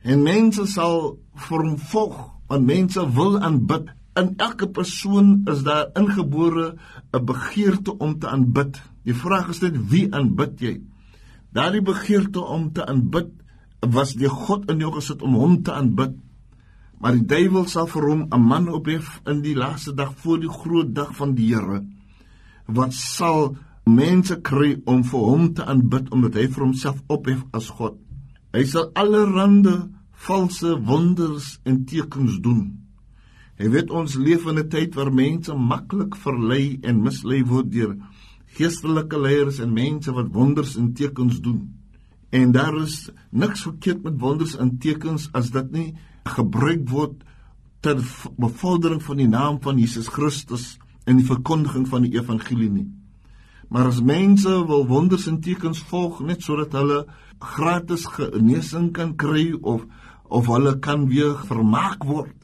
En 0.06 0.24
mense 0.24 0.66
sal 0.68 1.18
vir 1.48 1.60
hom 1.66 1.78
volg, 1.92 2.18
want 2.48 2.66
mense 2.66 3.02
wil 3.18 3.40
aanbid. 3.40 3.90
In 4.16 4.34
elke 4.38 4.68
persoon 4.68 5.42
is 5.48 5.64
daar 5.64 5.90
ingebore 5.96 6.76
'n 7.14 7.26
begeerte 7.26 7.98
om 7.98 8.20
te 8.20 8.28
aanbid. 8.28 8.82
Die 9.04 9.14
vraag 9.14 9.50
is 9.50 9.62
net 9.62 9.76
wie 9.90 10.14
aanbid 10.14 10.60
jy? 10.60 10.82
Daardie 11.54 11.82
begeerte 11.82 12.42
om 12.42 12.72
te 12.72 12.86
aanbid 12.86 13.30
was 13.80 14.14
die 14.14 14.30
God 14.30 14.70
in 14.72 14.80
jou 14.80 14.92
gesit 14.92 15.22
om 15.22 15.34
hom 15.34 15.64
te 15.64 15.72
aanbid. 15.74 16.14
Maar 17.00 17.14
die 17.14 17.26
duiwel 17.26 17.66
sal 17.66 17.88
vir 17.88 18.10
hom 18.10 18.28
'n 18.32 18.42
man 18.42 18.68
ophef 18.70 19.22
in 19.26 19.42
die 19.42 19.56
laaste 19.56 19.94
dag 19.94 20.14
voor 20.16 20.40
die 20.40 20.54
groot 20.62 20.94
dag 20.96 21.16
van 21.16 21.36
die 21.36 21.56
Here 21.56 21.86
wat 22.70 22.94
sal 22.94 23.56
mense 23.96 24.36
kry 24.42 24.76
om 24.86 25.04
vir 25.04 25.26
hom 25.26 25.54
te 25.54 25.66
aanbid 25.66 26.12
omdat 26.16 26.38
hy 26.40 26.48
vir 26.48 26.66
homself 26.66 27.02
ophef 27.08 27.44
as 27.54 27.70
God. 27.70 27.98
Hy 28.54 28.64
sal 28.66 28.92
allerlei 28.98 29.78
valse 30.26 30.76
wonders 30.86 31.60
en 31.64 31.86
tekens 31.86 32.40
doen. 32.44 32.64
Hy 33.60 33.70
weet 33.70 33.92
ons 33.92 34.16
leef 34.16 34.46
in 34.48 34.60
'n 34.60 34.70
tyd 34.70 34.96
waar 34.96 35.12
mense 35.14 35.54
maklik 35.54 36.16
verlei 36.16 36.80
en 36.84 37.04
mislei 37.04 37.44
word 37.44 37.72
deur 37.72 37.96
geestelike 38.58 39.20
leiers 39.20 39.60
en 39.60 39.74
mense 39.74 40.12
wat 40.12 40.32
wonders 40.34 40.76
en 40.76 40.94
tekens 40.94 41.40
doen. 41.42 41.76
En 42.30 42.52
daar 42.52 42.76
is 42.82 43.10
niks 43.32 43.62
verkeerd 43.62 44.04
met 44.04 44.20
wonders 44.20 44.58
en 44.58 44.78
tekens 44.78 45.30
as 45.32 45.52
dit 45.52 45.72
nie 45.72 45.96
gebruik 46.24 46.90
word 46.90 47.24
ter 47.80 47.96
bevordering 48.38 49.02
van 49.04 49.18
die 49.18 49.28
naam 49.28 49.62
van 49.62 49.80
Jesus 49.80 50.08
Christus 50.08 50.78
en 51.06 51.18
die 51.18 51.26
verkondiging 51.26 51.88
van 51.88 52.06
die 52.06 52.14
evangelie 52.18 52.70
nie. 52.70 52.88
Maar 53.70 53.92
as 53.92 54.02
mense 54.02 54.50
wil 54.66 54.88
wonders 54.90 55.28
en 55.30 55.40
tekens 55.46 55.82
volg 55.92 56.24
net 56.26 56.42
sodat 56.42 56.74
hulle 56.74 57.04
gratis 57.40 58.08
genesing 58.16 58.90
kan 58.94 59.16
kry 59.16 59.54
of 59.62 59.86
of 60.30 60.46
hulle 60.46 60.76
kan 60.78 61.08
weer 61.10 61.34
vermaak 61.50 62.04
word, 62.06 62.36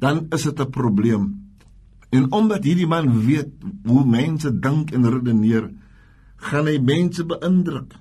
dan 0.00 0.26
is 0.32 0.42
dit 0.42 0.60
'n 0.60 0.70
probleem. 0.70 1.24
En 2.08 2.32
omdat 2.32 2.64
hierdie 2.64 2.86
man 2.86 3.26
weet 3.26 3.52
hoe 3.84 4.04
mense 4.06 4.58
dink 4.58 4.90
en 4.90 5.10
redeneer, 5.10 5.70
gaan 6.36 6.66
hy 6.66 6.78
mense 6.80 7.24
beïndruk 7.24 7.92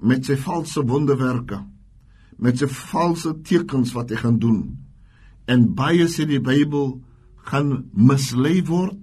met 0.00 0.24
sy 0.24 0.36
valse 0.36 0.82
wonderwerke, 0.82 1.60
met 2.36 2.58
sy 2.58 2.66
valse 2.66 3.32
tekens 3.42 3.92
wat 3.92 4.10
hy 4.10 4.16
gaan 4.16 4.38
doen. 4.38 4.78
En 5.46 5.74
baie 5.74 6.08
sê 6.08 6.26
die 6.26 6.40
Bybel 6.40 7.00
gaan 7.36 7.90
mislei 7.92 8.62
word 8.66 8.96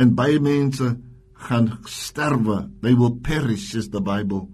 en 0.00 0.14
baie 0.14 0.40
mense 0.40 0.96
gaan 1.44 1.70
sterwe. 1.90 2.64
They 2.82 2.94
will 2.94 3.16
perish 3.20 3.70
says 3.70 3.90
the 3.90 4.02
Bible. 4.02 4.48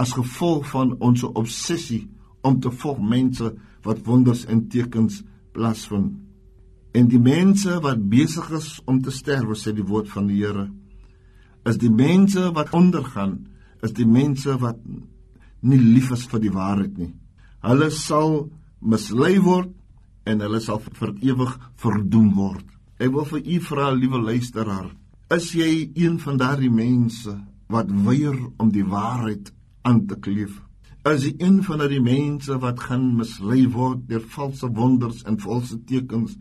As 0.00 0.14
gevolg 0.16 0.68
van 0.72 0.96
ons 0.98 1.24
obsessie 1.24 2.08
om 2.42 2.60
te 2.60 2.70
volg 2.70 3.00
mense 3.00 3.52
wat 3.84 4.04
wonders 4.06 4.46
en 4.46 4.66
tekens 4.68 5.22
plaasvind. 5.52 6.16
En 6.92 7.08
die 7.08 7.20
mense 7.22 7.78
wat 7.84 8.02
besig 8.10 8.50
is 8.56 8.78
om 8.90 8.98
te 9.02 9.12
sterwe 9.14 9.54
sê 9.54 9.74
die 9.76 9.86
woord 9.86 10.08
van 10.10 10.26
die 10.26 10.40
Here 10.42 10.70
is 11.68 11.78
die 11.80 11.90
mense 11.92 12.50
wat 12.56 12.72
ondergaan, 12.76 13.34
is 13.84 13.92
die 13.96 14.08
mense 14.08 14.56
wat 14.60 14.78
nie 15.60 15.80
lief 15.80 16.10
is 16.14 16.26
vir 16.30 16.42
die 16.42 16.52
waarheid 16.54 16.96
nie. 16.98 17.12
Hulle 17.64 17.90
sal 17.92 18.48
mislei 18.80 19.36
word 19.44 19.72
en 20.28 20.40
hulle 20.44 20.60
sal 20.64 20.80
vir 20.80 21.12
ewig 21.32 21.52
verdoem 21.80 22.30
word. 22.36 22.64
Ek 23.00 23.12
wil 23.12 23.26
vir 23.28 23.44
u 23.44 23.58
vra, 23.64 23.90
liewe 23.92 24.20
luisteraar, 24.20 24.88
Is 25.30 25.52
jy 25.54 25.92
een 25.94 26.16
van 26.18 26.40
daardie 26.40 26.72
mense 26.74 27.30
wat 27.70 27.86
weier 28.02 28.34
om 28.58 28.72
die 28.74 28.82
waarheid 28.82 29.52
aan 29.86 30.00
te 30.10 30.16
kleef? 30.18 30.56
Is 31.06 31.22
jy 31.22 31.36
een 31.38 31.60
van 31.62 31.78
daardie 31.78 32.00
mense 32.02 32.56
wat 32.58 32.80
gaan 32.82 33.04
mislei 33.14 33.68
word 33.70 34.00
deur 34.08 34.24
valse 34.32 34.66
wonders 34.74 35.20
en 35.30 35.36
valse 35.38 35.76
tekens 35.86 36.32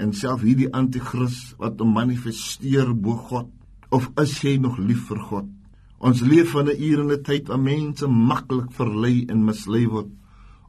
en 0.00 0.14
self 0.16 0.46
hierdie 0.46 0.70
anti-kris 0.72 1.42
wat 1.60 1.76
hom 1.84 1.92
manifesteer 1.92 2.94
bo 2.96 3.18
God? 3.26 3.50
Of 3.92 4.06
is 4.24 4.32
jy 4.40 4.54
nog 4.56 4.78
lief 4.80 5.02
vir 5.10 5.20
God? 5.26 5.50
Ons 6.00 6.22
leef 6.24 6.54
in 6.56 6.70
'n 6.72 6.80
uur 6.88 7.00
en 7.04 7.12
'n 7.18 7.22
tyd 7.22 7.48
waar 7.52 7.60
mense 7.60 8.08
maklik 8.08 8.72
verlei 8.72 9.26
en 9.28 9.44
mislei 9.44 9.84
word 9.86 10.08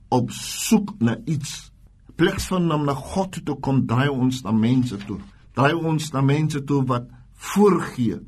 op 0.09 0.31
soek 0.31 1.00
na 1.00 1.15
iets. 1.25 1.71
Pleks 2.15 2.48
van 2.51 2.71
om 2.71 2.83
na 2.86 2.93
God 2.93 3.39
toe 3.45 3.55
kom, 3.55 3.88
draai 3.88 4.09
ons 4.09 4.43
na 4.43 4.51
mense 4.51 4.98
toe. 5.07 5.19
Draai 5.53 5.74
ons 5.74 6.12
na 6.12 6.21
mense 6.21 6.63
toe 6.63 6.83
wat 6.86 7.07
voorgee 7.39 8.19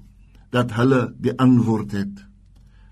dat 0.52 0.72
hulle 0.76 1.02
die 1.20 1.34
antwoord 1.40 1.96
het. 1.96 2.22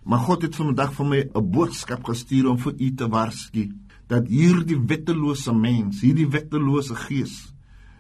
Maar 0.04 0.24
God 0.26 0.46
het 0.48 0.56
vandag 0.56 0.94
vir 0.96 1.06
my 1.06 1.20
'n 1.24 1.52
boodskap 1.52 2.04
gestuur 2.04 2.50
om 2.50 2.58
vir 2.58 2.74
u 2.80 2.96
te 2.96 3.08
waarsku 3.08 3.70
dat 4.08 4.28
hierdie 4.28 4.80
wettelose 4.88 5.54
mens, 5.54 6.02
hierdie 6.02 6.28
wettelose 6.28 6.96
gees, 6.96 7.54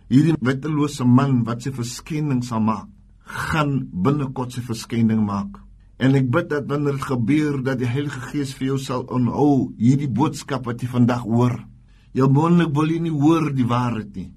hierdie 0.07 0.35
wettelose 0.41 1.05
man 1.05 1.43
wat 1.43 1.61
sy 1.61 1.71
verskyning 1.71 2.43
sal 2.43 2.59
maak, 2.59 2.87
gaan 3.23 3.89
binnekort 3.93 4.51
sy 4.51 4.61
verskyning 4.61 5.25
maak. 5.25 5.59
En 5.99 6.15
ek 6.15 6.31
bid 6.31 6.49
dat 6.49 6.65
wanneer 6.65 6.93
dit 6.93 7.01
gebeur 7.01 7.63
dat 7.63 7.77
die 7.77 7.87
Heilige 7.87 8.19
Gees 8.19 8.53
vir 8.53 8.67
jou 8.67 8.77
sal 8.77 9.01
onhou 9.03 9.73
hierdie 9.77 10.09
boodskap 10.09 10.65
wat 10.65 10.81
jy 10.81 10.87
vandag 10.87 11.21
hoor. 11.21 11.67
Jou 12.13 12.29
mondelik 12.29 12.73
wil 12.73 12.89
jy 12.89 12.99
nie 12.99 13.11
hoor 13.11 13.53
die 13.53 13.67
waarheid 13.67 14.15
nie 14.15 14.31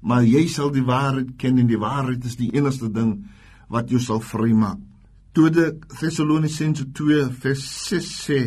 maar 0.00 0.24
jy 0.24 0.46
sal 0.50 0.70
die 0.74 0.84
waarheid 0.86 1.34
ken 1.40 1.58
en 1.58 1.68
die 1.70 1.80
waarheid 1.80 2.24
is 2.24 2.38
die 2.38 2.50
enigste 2.54 2.90
ding 2.92 3.24
wat 3.72 3.90
jou 3.90 4.00
sal 4.00 4.20
vrymaak. 4.24 4.78
Tweede 5.36 5.76
Thessalonisense 5.98 6.88
2 6.96 7.28
vers 7.42 7.64
6 7.88 8.12
sê 8.26 8.40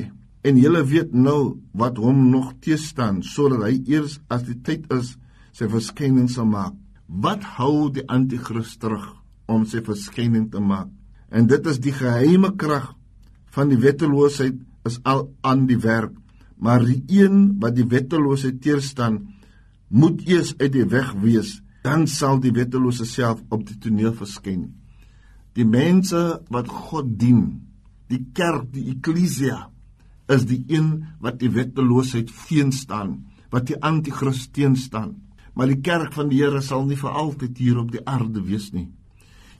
en 0.48 0.58
julle 0.58 0.82
weet 0.90 1.12
nou 1.14 1.60
wat 1.78 2.00
hom 2.02 2.24
nog 2.32 2.54
teestaan 2.64 3.22
sodat 3.26 3.68
hy 3.68 3.76
eers 3.94 4.18
as 4.34 4.46
die 4.48 4.58
tyd 4.66 4.88
is 4.94 5.16
sy 5.56 5.68
verskyning 5.70 6.30
sal 6.32 6.48
maak. 6.50 6.74
Wat 7.08 7.44
hou 7.58 7.92
die 7.94 8.06
anti-kris 8.08 8.78
terug 8.82 9.06
om 9.52 9.66
sy 9.68 9.84
verskyning 9.86 10.48
te 10.52 10.64
maak? 10.64 10.90
En 11.32 11.48
dit 11.48 11.68
is 11.68 11.80
die 11.84 11.94
geheime 11.96 12.54
krag 12.60 12.94
van 13.52 13.70
die 13.72 13.80
wetteloosheid 13.80 14.58
is 14.88 14.98
al 15.08 15.28
aan 15.46 15.68
die 15.70 15.80
werk, 15.80 16.16
maar 16.58 16.84
die 16.84 17.02
een 17.12 17.60
wat 17.62 17.76
die 17.78 17.88
wetteloosheid 17.88 18.62
teerstaan 18.64 19.20
moet 19.92 20.24
eers 20.28 20.54
uit 20.58 20.72
die 20.74 20.88
weg 20.88 21.12
wees, 21.24 21.60
dan 21.84 22.08
sal 22.08 22.40
die 22.40 22.54
wettelose 22.56 23.06
self 23.06 23.42
op 23.52 23.66
die 23.68 23.78
toneel 23.82 24.14
verskyn. 24.16 24.70
Die 25.58 25.68
mense 25.68 26.42
wat 26.54 26.70
God 26.72 27.18
dien, 27.20 27.68
die 28.08 28.24
kerk, 28.36 28.70
die 28.72 28.88
eklesia, 28.94 29.66
is 30.32 30.46
die 30.48 30.62
een 30.72 30.94
wat 31.20 31.42
die 31.42 31.52
wetteloosheid 31.52 32.32
teenstaan, 32.48 33.18
wat 33.52 33.68
die 33.68 33.80
anti-kris 33.84 34.48
teenstaan. 34.56 35.18
Maar 35.54 35.74
die 35.74 35.82
kerk 35.84 36.14
van 36.16 36.30
die 36.32 36.40
Here 36.40 36.62
sal 36.64 36.86
nie 36.88 36.96
vir 36.96 37.12
altyd 37.12 37.58
hier 37.60 37.82
op 37.82 37.92
die 37.92 38.04
aarde 38.08 38.40
wees 38.46 38.70
nie. 38.72 38.88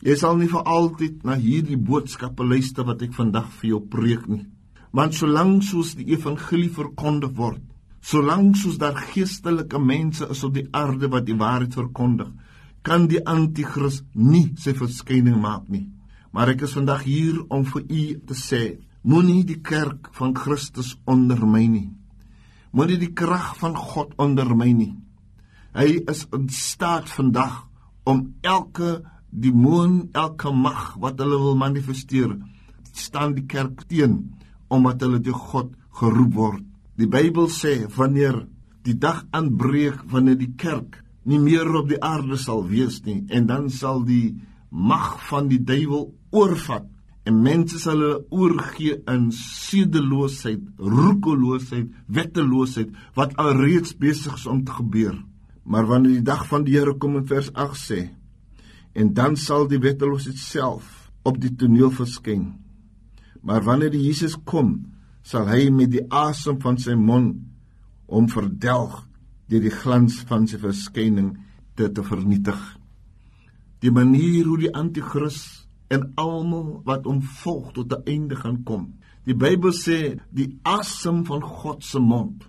Jy 0.02 0.16
sal 0.18 0.38
nie 0.40 0.48
vir 0.50 0.64
altyd 0.66 1.26
na 1.28 1.36
hierdie 1.38 1.78
boodskappe 1.78 2.46
luister 2.48 2.88
wat 2.88 3.04
ek 3.06 3.12
vandag 3.14 3.52
vir 3.60 3.74
jou 3.74 3.82
preek 3.92 4.24
nie. 4.32 4.46
Want 4.96 5.16
solank 5.16 5.66
soos 5.68 5.94
die 6.00 6.08
evangelie 6.16 6.72
verkondig 6.72 7.36
word, 7.36 7.62
solank 8.02 8.58
soos 8.58 8.80
daar 8.82 8.98
geestelike 9.14 9.80
mense 9.80 10.28
is 10.34 10.44
op 10.44 10.56
die 10.58 10.68
aarde 10.76 11.10
wat 11.14 11.28
die 11.28 11.38
waarheid 11.38 11.74
verkondig, 11.78 12.32
kan 12.82 13.08
die 13.08 13.22
anti-kris 13.26 14.02
nie 14.14 14.52
sy 14.58 14.74
verskyning 14.78 15.38
maak 15.42 15.68
nie. 15.70 15.88
Maar 16.34 16.56
ek 16.56 16.66
is 16.66 16.76
vandag 16.78 17.04
hier 17.06 17.42
om 17.54 17.66
vir 17.68 17.84
u 17.86 18.04
te 18.28 18.38
sê, 18.38 18.62
moenie 19.04 19.44
die 19.46 19.60
kerk 19.62 20.10
van 20.18 20.34
Christus 20.38 20.96
ondermyn 21.10 21.74
nie. 21.76 21.90
Moenie 22.72 22.98
die 23.02 23.14
krag 23.14 23.54
van 23.60 23.76
God 23.76 24.16
ondermyn 24.22 24.78
nie. 24.80 24.94
Hy 25.76 26.02
is 26.10 26.26
in 26.34 26.50
staat 26.52 27.10
vandag 27.12 27.66
om 28.08 28.32
elke 28.42 29.02
demoon, 29.30 30.10
elke 30.14 30.52
mag 30.52 30.96
wat 31.00 31.20
hulle 31.22 31.38
wil 31.40 31.60
manifesteer, 31.60 32.34
staan 32.92 33.36
die 33.38 33.48
kerk 33.48 33.86
teen 33.88 34.18
omdat 34.72 35.04
hulle 35.04 35.20
deur 35.24 35.38
God 35.52 35.72
geroep 36.00 36.36
word. 36.36 36.71
Die 37.00 37.08
Bybel 37.08 37.48
sê 37.48 37.86
wanneer 37.96 38.46
die 38.84 38.98
dag 38.98 39.24
aanbreek 39.32 40.04
wanneer 40.12 40.40
die 40.40 40.54
kerk 40.58 41.00
nie 41.30 41.40
meer 41.40 41.70
op 41.78 41.90
die 41.92 42.02
aarde 42.04 42.38
sal 42.38 42.66
wees 42.68 43.00
nie 43.06 43.22
en 43.30 43.48
dan 43.48 43.70
sal 43.70 44.02
die 44.06 44.42
mag 44.72 45.20
van 45.30 45.48
die 45.52 45.62
duiwel 45.64 46.10
oorvat 46.36 46.88
en 47.30 47.42
mense 47.46 47.80
sal 47.80 48.00
hulle 48.02 48.20
oorgee 48.34 48.96
in 49.12 49.28
sedeloosheid, 49.36 50.64
roekeloosheid, 50.80 51.92
wetteloosheid 52.10 52.96
wat 53.18 53.36
alreeds 53.42 53.94
besig 54.00 54.40
is 54.40 54.48
om 54.50 54.64
te 54.66 54.74
gebeur. 54.74 55.20
Maar 55.64 55.86
wanneer 55.86 56.18
die 56.18 56.26
dag 56.26 56.48
van 56.50 56.66
die 56.66 56.80
Here 56.80 56.96
kom 56.98 57.20
in 57.20 57.28
vers 57.30 57.52
8 57.54 57.78
sê 57.78 58.02
en 58.98 59.14
dan 59.16 59.38
sal 59.40 59.70
die 59.72 59.80
wetteloosheid 59.80 60.40
self 60.42 61.12
op 61.24 61.38
die 61.40 61.54
toneel 61.56 61.94
verskyn. 61.94 62.50
Maar 63.46 63.64
wanneer 63.64 63.94
die 63.94 64.02
Jesus 64.04 64.36
kom, 64.44 64.74
sal 65.24 65.48
hy 65.48 65.70
met 65.70 65.92
die 65.92 66.06
asem 66.10 66.60
van 66.62 66.78
sy 66.78 66.96
mond 66.96 67.42
om 68.08 68.30
verdelg 68.30 69.08
deur 69.52 69.64
die 69.64 69.74
glans 69.74 70.22
van 70.30 70.48
sy 70.48 70.60
verskyning 70.62 71.34
te 71.76 71.90
te 71.92 72.04
vernietig. 72.04 72.60
Die 73.82 73.92
manier 73.92 74.46
hoe 74.46 74.60
die 74.62 74.74
anti-kris 74.78 75.68
en 75.92 76.12
almal 76.22 76.82
wat 76.88 77.08
hom 77.10 77.22
volg 77.44 77.74
tot 77.76 77.94
'n 77.94 78.04
einde 78.06 78.36
gaan 78.36 78.64
kom. 78.64 78.94
Die 79.26 79.36
Bybel 79.36 79.74
sê 79.74 80.20
die 80.32 80.60
asem 80.64 81.26
van 81.26 81.42
God 81.42 81.84
se 81.84 82.00
mond 82.00 82.44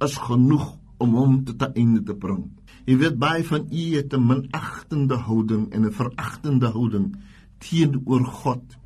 is 0.00 0.16
genoeg 0.16 0.78
om 0.98 1.14
hom 1.14 1.44
tot 1.44 1.62
'n 1.62 1.74
einde 1.74 2.02
te 2.02 2.14
bring. 2.14 2.50
Jy 2.86 2.96
weet 2.96 3.18
baie 3.18 3.44
van 3.44 3.66
u 3.70 3.84
het 3.96 4.14
'n 4.14 4.26
minagtende 4.26 5.16
houding 5.16 5.72
en 5.72 5.84
'n 5.84 5.92
veragtende 5.92 6.68
houding 6.70 7.16
teenoor 7.58 8.24
God, 8.24 8.76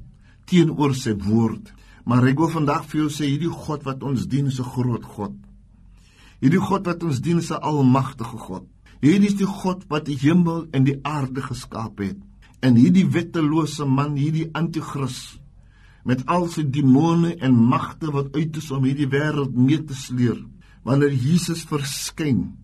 teenoor 0.44 0.94
sy 0.94 1.14
woord. 1.14 1.72
Maar 2.04 2.30
ek 2.30 2.38
wil 2.40 2.52
vandag 2.52 2.86
vir 2.90 3.02
jou 3.02 3.10
sê 3.12 3.28
hierdie 3.28 3.52
God 3.52 3.84
wat 3.84 4.02
ons 4.02 4.26
dien 4.26 4.46
is 4.46 4.60
'n 4.60 4.72
groot 4.74 5.04
God. 5.04 5.34
Hierdie 6.40 6.60
God 6.60 6.86
wat 6.86 7.02
ons 7.02 7.20
dien 7.20 7.38
is 7.38 7.50
'n 7.50 7.60
almagtige 7.60 8.38
God. 8.38 8.66
Hierdie 9.00 9.28
is 9.28 9.34
die 9.34 9.46
God 9.46 9.84
wat 9.88 10.06
die 10.06 10.16
hemel 10.16 10.66
en 10.72 10.84
die 10.84 11.00
aarde 11.02 11.42
geskaap 11.42 11.98
het. 11.98 12.16
En 12.60 12.76
hierdie 12.76 13.06
wettelose 13.08 13.84
man, 13.84 14.16
hierdie 14.16 14.50
anti-kris 14.52 15.40
met 16.04 16.22
al 16.26 16.48
sy 16.48 16.64
demone 16.64 17.34
en 17.44 17.54
magte 17.54 18.10
wat 18.12 18.32
uit 18.36 18.56
is 18.56 18.70
om 18.70 18.84
hierdie 18.84 19.08
wêreld 19.08 19.56
mee 19.56 19.80
te 19.84 19.94
sleer, 19.94 20.38
wanneer 20.82 21.12
Jesus 21.12 21.66
verskyn 21.68 22.56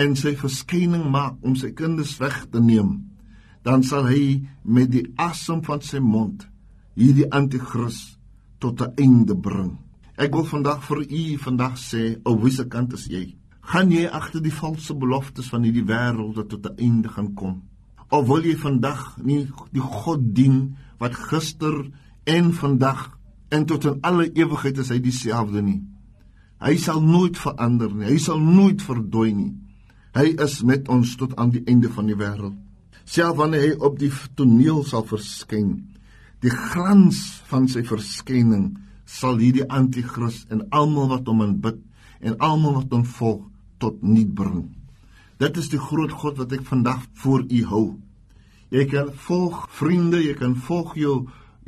en 0.00 0.16
sy 0.16 0.34
verskyning 0.36 1.06
maak 1.12 1.40
om 1.44 1.56
sy 1.56 1.72
kinders 1.76 2.18
weg 2.20 2.46
te 2.52 2.60
neem, 2.60 3.10
dan 3.64 3.82
sal 3.84 4.06
hy 4.08 4.42
met 4.64 4.90
die 4.92 5.06
asem 5.20 5.64
van 5.64 5.80
sy 5.84 6.00
mond 6.04 6.46
hierdie 6.96 7.28
anti-kris 7.32 8.19
tot 8.60 8.80
'n 8.80 8.92
einde 8.96 9.36
bring. 9.36 9.78
Ek 10.16 10.34
wil 10.34 10.44
vandag 10.44 10.82
vir 10.84 11.00
u 11.00 11.38
vandag 11.38 11.78
sê, 11.78 12.20
op 12.22 12.42
wiese 12.42 12.66
kant 12.68 12.92
is 12.92 13.06
jy? 13.08 13.36
Gaan 13.60 13.90
jy 13.90 14.06
agter 14.06 14.42
die 14.42 14.52
valse 14.52 14.94
beloftes 14.94 15.48
van 15.48 15.62
hierdie 15.62 15.84
wêreld 15.84 16.36
wat 16.36 16.48
tot 16.48 16.66
'n 16.66 16.76
einde 16.76 17.08
gaan 17.08 17.34
kom? 17.34 17.62
Of 18.10 18.26
wil 18.26 18.44
jy 18.44 18.56
vandag 18.56 19.16
nie 19.22 19.48
die 19.72 19.80
God 19.80 20.34
dien 20.34 20.76
wat 20.98 21.14
gister 21.14 21.90
en 22.24 22.52
vandag 22.52 23.18
en 23.48 23.66
tot 23.66 23.84
in 23.84 23.98
alle 24.00 24.32
ewigheid 24.32 24.78
is 24.78 24.88
hy 24.88 24.98
dieselfde 24.98 25.62
nie? 25.62 25.82
Hy 26.60 26.76
sal 26.76 27.00
nooit 27.02 27.38
verander 27.38 27.94
nie. 27.94 28.06
Hy 28.06 28.18
sal 28.18 28.38
nooit 28.38 28.82
verdwyn 28.82 29.36
nie. 29.36 29.54
Hy 30.12 30.34
is 30.42 30.62
met 30.62 30.88
ons 30.88 31.16
tot 31.16 31.36
aan 31.36 31.50
die 31.50 31.62
einde 31.64 31.88
van 31.88 32.06
die 32.06 32.16
wêreld. 32.18 32.56
Selfs 33.04 33.38
wanneer 33.38 33.60
hy 33.60 33.76
op 33.78 33.98
die 33.98 34.10
toneel 34.34 34.84
sal 34.84 35.06
verskyn, 35.06 35.89
die 36.40 36.52
glans 36.52 37.20
van 37.50 37.66
sy 37.68 37.82
verskyning 37.84 38.70
sal 39.04 39.40
hierdie 39.40 39.66
anti-kris 39.68 40.46
en 40.48 40.64
almal 40.72 41.10
wat 41.10 41.28
hom 41.28 41.42
aanbid 41.44 41.80
en 42.24 42.36
almal 42.40 42.78
wat 42.78 42.94
hom 42.94 43.04
volg 43.04 43.42
tot 43.80 44.00
niet 44.04 44.32
bring. 44.36 44.68
Dit 45.40 45.56
is 45.56 45.70
die 45.72 45.80
groot 45.80 46.12
God 46.12 46.40
wat 46.40 46.52
ek 46.52 46.64
vandag 46.68 47.04
voor 47.22 47.44
u 47.48 47.60
hou. 47.68 47.84
Jy 48.70 48.84
kan 48.88 49.12
volg 49.26 49.64
vriende, 49.74 50.20
jy 50.20 50.34
kan 50.38 50.56
volg 50.56 50.96
jou 51.00 51.16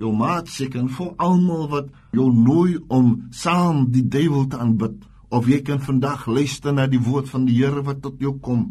jou 0.01 0.11
maats, 0.17 0.57
jy 0.61 0.71
kan 0.73 0.89
volg 0.91 1.15
almal 1.21 1.69
wat 1.71 1.89
jou 2.17 2.31
nooi 2.33 2.79
om 2.89 3.29
saam 3.35 3.87
die 3.93 4.05
duiwel 4.09 4.49
te 4.51 4.61
aanbid 4.61 4.97
of 5.33 5.49
jy 5.49 5.61
kan 5.65 5.81
vandag 5.85 6.27
luister 6.27 6.73
na 6.73 6.89
die 6.91 7.01
woord 7.01 7.29
van 7.33 7.47
die 7.49 7.61
Here 7.61 7.85
wat 7.85 8.03
tot 8.05 8.21
jou 8.21 8.35
kom 8.41 8.67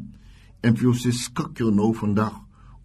en 0.62 0.76
vir 0.78 0.90
jou 0.90 0.98
sê 0.98 1.14
skik 1.14 1.62
jou 1.62 1.72
nou 1.74 1.94
vandag 1.98 2.36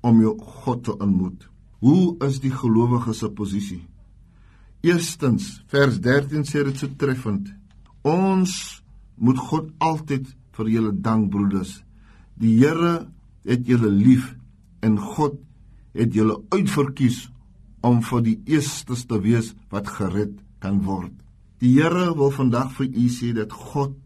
om 0.04 0.20
jou 0.20 0.36
God 0.62 0.84
te 0.84 0.96
ontmoet. 0.96 1.55
Hoe 1.84 2.16
is 2.24 2.40
die 2.40 2.52
gelowige 2.52 3.12
se 3.14 3.28
posisie? 3.28 3.82
Eerstens, 4.86 5.62
vers 5.72 5.98
13 6.00 6.46
sê 6.48 6.62
dit 6.64 6.78
so 6.78 6.88
treffend. 6.98 7.50
Ons 8.06 8.82
moet 9.16 9.38
God 9.48 9.72
altyd 9.82 10.28
vir 10.56 10.70
julle 10.72 10.92
dank 11.04 11.30
broeders. 11.32 11.80
Die 12.40 12.54
Here 12.60 13.08
het 13.48 13.66
julle 13.68 13.90
lief 13.90 14.34
en 14.84 14.98
God 15.00 15.40
het 15.96 16.14
julle 16.14 16.38
uitverkies 16.52 17.26
om 17.86 18.02
vir 18.04 18.24
die 18.24 18.36
eerstes 18.56 19.06
te 19.08 19.18
wees 19.22 19.52
wat 19.72 19.88
gered 19.88 20.36
kan 20.62 20.82
word. 20.84 21.12
Die 21.60 21.72
Here 21.78 22.10
wil 22.16 22.32
vandag 22.34 22.72
vir 22.76 22.88
u 22.88 23.06
sê 23.12 23.32
dat 23.36 23.52
God 23.52 23.96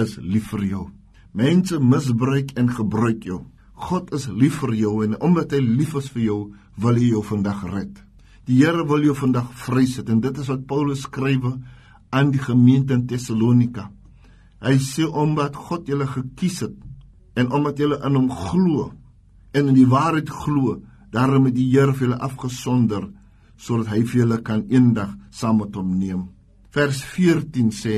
is 0.00 0.16
lief 0.20 0.50
vir 0.54 0.66
jou. 0.68 0.84
Mense 1.32 1.78
misbruik 1.80 2.52
en 2.58 2.68
gebruik 2.74 3.24
jou. 3.28 3.44
God 3.80 4.12
is 4.16 4.28
lief 4.28 4.60
vir 4.64 4.74
jou 4.76 4.94
en 5.04 5.16
omdat 5.24 5.54
hy 5.56 5.60
lief 5.64 5.94
is 5.96 6.10
vir 6.12 6.24
jou, 6.26 6.40
wil 6.76 6.98
hy 6.98 7.10
jou 7.12 7.22
vandag 7.26 7.64
red. 7.72 7.92
Die 8.46 8.60
Here 8.62 8.84
wil 8.88 9.04
jou 9.04 9.14
vandag 9.14 9.50
vryset 9.66 10.08
en 10.10 10.20
dit 10.20 10.38
is 10.38 10.48
wat 10.50 10.66
Paulus 10.66 11.04
skryf 11.06 11.44
aan 12.10 12.30
die 12.34 12.42
gemeente 12.42 12.96
in 12.96 13.06
Tessalonika. 13.06 13.90
Hy 14.60 14.76
sê 14.82 15.06
omdat 15.06 15.56
God 15.56 15.88
julle 15.88 16.08
gekies 16.10 16.60
het 16.66 16.76
en 17.38 17.52
omdat 17.54 17.78
julle 17.78 18.00
in 18.06 18.18
hom 18.18 18.30
glo 18.30 18.90
en 19.54 19.70
in 19.70 19.76
die 19.76 19.88
waarheid 19.88 20.30
glo, 20.30 20.80
daarom 21.10 21.48
het 21.48 21.56
die 21.56 21.70
Here 21.70 21.94
vir 21.94 22.08
julle 22.08 22.20
afgesonder 22.20 23.08
sodat 23.60 23.92
hy 23.92 24.04
vir 24.08 24.22
julle 24.22 24.40
kan 24.42 24.64
eendag 24.72 25.16
saam 25.30 25.60
met 25.60 25.74
hom 25.76 25.96
neem. 25.98 26.28
Vers 26.74 27.02
14 27.04 27.72
sê 27.74 27.96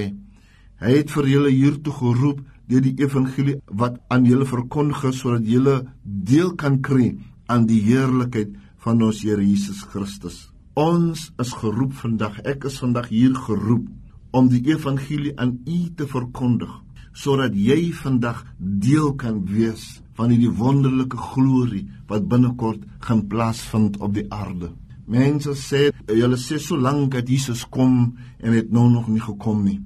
hy 0.83 0.95
het 0.99 1.13
vir 1.15 1.29
julle 1.31 1.53
hiertoe 1.55 1.95
geroep 1.95 2.41
deur 2.69 2.83
die 2.83 2.97
evangelie 3.05 3.61
wat 3.69 4.01
aan 4.11 4.27
julle 4.27 4.47
verkondig 4.49 5.05
is 5.11 5.21
sodat 5.23 5.47
julle 5.47 5.77
deel 6.03 6.55
kan 6.59 6.81
kry 6.83 7.13
aan 7.47 7.67
die 7.67 7.81
heerlikheid 7.83 8.55
van 8.85 9.03
ons 9.03 9.23
Here 9.23 9.43
Jesus 9.43 9.83
Christus. 9.93 10.49
Ons 10.79 11.31
is 11.43 11.53
geroep 11.53 11.93
vandag. 12.01 12.41
Ek 12.49 12.65
is 12.71 12.79
vandag 12.81 13.11
hier 13.13 13.35
geroep 13.37 13.89
om 14.33 14.49
die 14.49 14.63
evangelie 14.73 15.35
aan 15.37 15.59
u 15.69 15.81
te 15.97 16.09
verkondig 16.09 16.73
sodat 17.13 17.53
jy 17.53 17.93
vandag 17.93 18.39
deel 18.57 19.11
kan 19.21 19.43
wees 19.45 20.01
van 20.17 20.33
hierdie 20.33 20.53
wonderlike 20.57 21.19
glorie 21.21 21.85
wat 22.09 22.25
binnekort 22.29 22.87
gaan 23.05 23.27
plaasvind 23.29 23.99
op 24.01 24.15
die 24.17 24.25
aarde. 24.33 24.73
Mense 25.05 25.53
sê 25.59 25.91
julle 26.09 26.39
sê 26.41 26.57
so 26.57 26.79
lank 26.81 27.13
dat 27.13 27.29
Jesus 27.29 27.67
kom 27.69 28.15
en 28.41 28.57
het 28.57 28.73
nou 28.73 28.89
nog 28.89 29.11
nie 29.13 29.21
gekom 29.21 29.65
nie. 29.67 29.81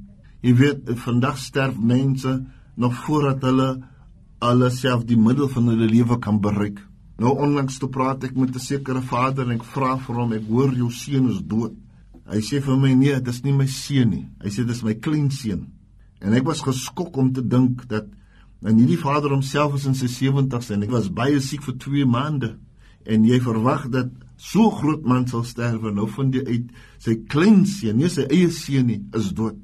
Jy 0.47 0.55
weet 0.55 0.90
vandag 1.03 1.38
sterf 1.42 1.79
mense 1.79 2.37
nog 2.77 2.95
voordat 3.07 3.42
hulle 3.42 3.71
alles 4.38 4.81
self 4.85 5.07
die 5.09 5.19
middel 5.19 5.49
van 5.51 5.73
hulle 5.73 5.88
lewe 5.90 6.21
kan 6.23 6.38
bereik. 6.40 6.79
Nou 7.16 7.33
onlangs 7.40 7.79
toe 7.81 7.88
praat 7.88 8.24
ek 8.29 8.37
met 8.37 8.55
'n 8.55 8.61
sekere 8.61 9.02
vader 9.02 9.44
en 9.44 9.57
ek 9.57 9.64
vra 9.64 9.96
vir 9.96 10.16
hom, 10.16 10.33
ek 10.33 10.48
hoor 10.48 10.74
jou 10.74 10.90
seun 10.90 11.31
is 11.31 11.40
dood. 11.40 11.72
Hy 12.26 12.40
sê 12.40 12.61
vir 12.61 12.76
my 12.76 12.92
nee, 12.94 13.14
dit 13.14 13.29
is 13.29 13.42
nie 13.44 13.52
my 13.52 13.66
seun 13.66 14.11
nie. 14.11 14.29
Hy 14.42 14.50
sê 14.50 14.66
dis 14.66 14.83
my 14.83 14.94
kleinseun. 14.94 15.66
En 16.20 16.33
ek 16.33 16.44
was 16.44 16.61
geskok 16.61 17.16
om 17.16 17.33
te 17.33 17.42
dink 17.42 17.88
dat 17.88 18.07
en 18.62 18.79
hierdie 18.79 18.98
vader 18.98 19.31
homself 19.31 19.74
is 19.74 19.87
in 19.87 19.94
sy 19.94 20.07
70's 20.07 20.70
en 20.70 20.83
ek 20.83 20.90
was 20.90 21.09
baie 21.09 21.40
siek 21.40 21.62
vir 21.62 21.76
2 21.79 22.07
maande 22.07 22.57
en 23.05 23.24
jy 23.24 23.38
verwag 23.40 23.88
dat 23.90 24.11
so 24.37 24.70
groot 24.70 25.05
man 25.07 25.26
sal 25.29 25.44
sterwe 25.44 25.92
nou 25.92 26.09
van 26.09 26.31
die 26.31 26.42
uit 26.44 26.72
sy 26.98 27.14
kleinseun, 27.31 27.96
nie 27.96 28.11
sy 28.11 28.26
eie 28.26 28.50
seun 28.50 28.87
nie, 28.87 29.00
is 29.14 29.33
dood. 29.33 29.57